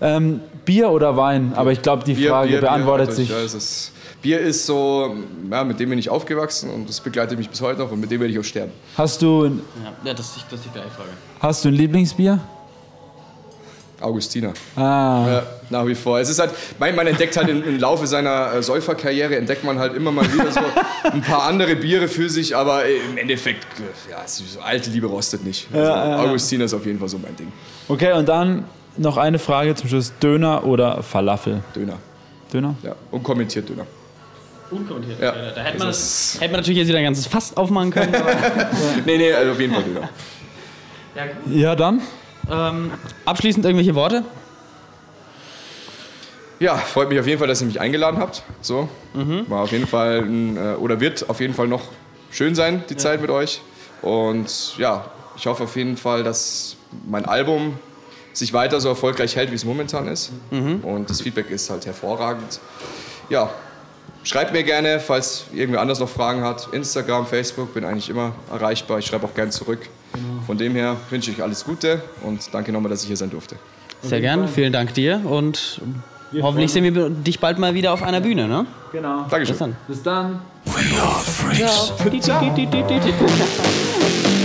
[0.00, 1.52] Ähm, Bier oder Wein?
[1.54, 3.28] Aber ich glaube, die Bier, Frage Bier, beantwortet Bier, sich.
[3.28, 3.92] Ja, es ist,
[4.22, 5.14] Bier ist so,
[5.50, 8.10] ja, mit dem bin ich aufgewachsen und das begleitet mich bis heute noch und mit
[8.10, 8.72] dem werde ich auch sterben.
[8.96, 9.44] Hast du,
[10.04, 11.10] Ja, das, ist- das ist die gleiche Frage.
[11.40, 12.40] hast du ein Lieblingsbier?
[14.00, 14.52] Augustiner.
[14.76, 16.18] Ah, Ja, nach wie vor.
[16.20, 19.78] Es ist halt, man, man entdeckt halt im, im Laufe seiner äh, Säuferkarriere, entdeckt man
[19.78, 20.60] halt immer mal wieder so
[21.10, 25.06] ein paar andere Biere für sich, aber äh, im Endeffekt, äh, ja, so alte Liebe
[25.06, 25.68] rostet nicht.
[25.72, 26.28] Also, Ja, ja, ja.
[26.28, 27.52] Augustiner ist auf jeden Fall so mein Ding.
[27.88, 28.64] okay, und dann
[28.96, 30.12] noch eine Frage zum Schluss.
[30.22, 31.62] Döner oder Falafel?
[31.74, 31.98] Döner.
[32.52, 32.74] Döner?
[32.82, 33.86] Ja, und kommentiert Döner.
[34.70, 35.20] Unkommentiert.
[35.20, 35.32] Ja.
[35.54, 38.14] Da hätte man, Das hätte man natürlich jetzt wieder ein ganzes Fass aufmachen können.
[38.14, 38.32] Aber,
[39.04, 40.08] Nee, nee, also auf jeden Fall Döner.
[41.50, 42.00] Ja, dann?
[42.50, 42.90] Ähm,
[43.24, 44.24] abschließend irgendwelche Worte?
[46.60, 48.42] Ja, freut mich auf jeden Fall, dass ihr mich eingeladen habt.
[48.60, 48.88] So,
[49.48, 51.82] war auf jeden Fall ein, äh, oder wird auf jeden Fall noch
[52.30, 53.60] schön sein, die Zeit mit euch.
[54.02, 56.76] Und ja, ich hoffe auf jeden Fall, dass
[57.08, 57.78] mein Album
[58.32, 60.32] sich weiter so erfolgreich hält, wie es momentan ist.
[60.82, 62.60] Und das Feedback ist halt hervorragend.
[63.30, 63.50] Ja,
[64.22, 66.68] schreibt mir gerne, falls irgendwer anders noch Fragen hat.
[66.72, 68.98] Instagram, Facebook, bin eigentlich immer erreichbar.
[68.98, 69.88] Ich schreibe auch gerne zurück.
[70.46, 73.56] Von dem her wünsche ich alles Gute und danke nochmal, dass ich hier sein durfte.
[74.02, 75.80] Sehr gern, vielen Dank dir und
[76.40, 78.66] hoffentlich sehen wir dich bald mal wieder auf einer Bühne, ne?
[78.92, 79.26] Genau.
[79.30, 79.74] Dankeschön.
[79.88, 80.02] Bis dann.
[80.02, 80.40] Bis dann.
[80.64, 81.92] We are freaks.
[82.20, 82.44] Ciao.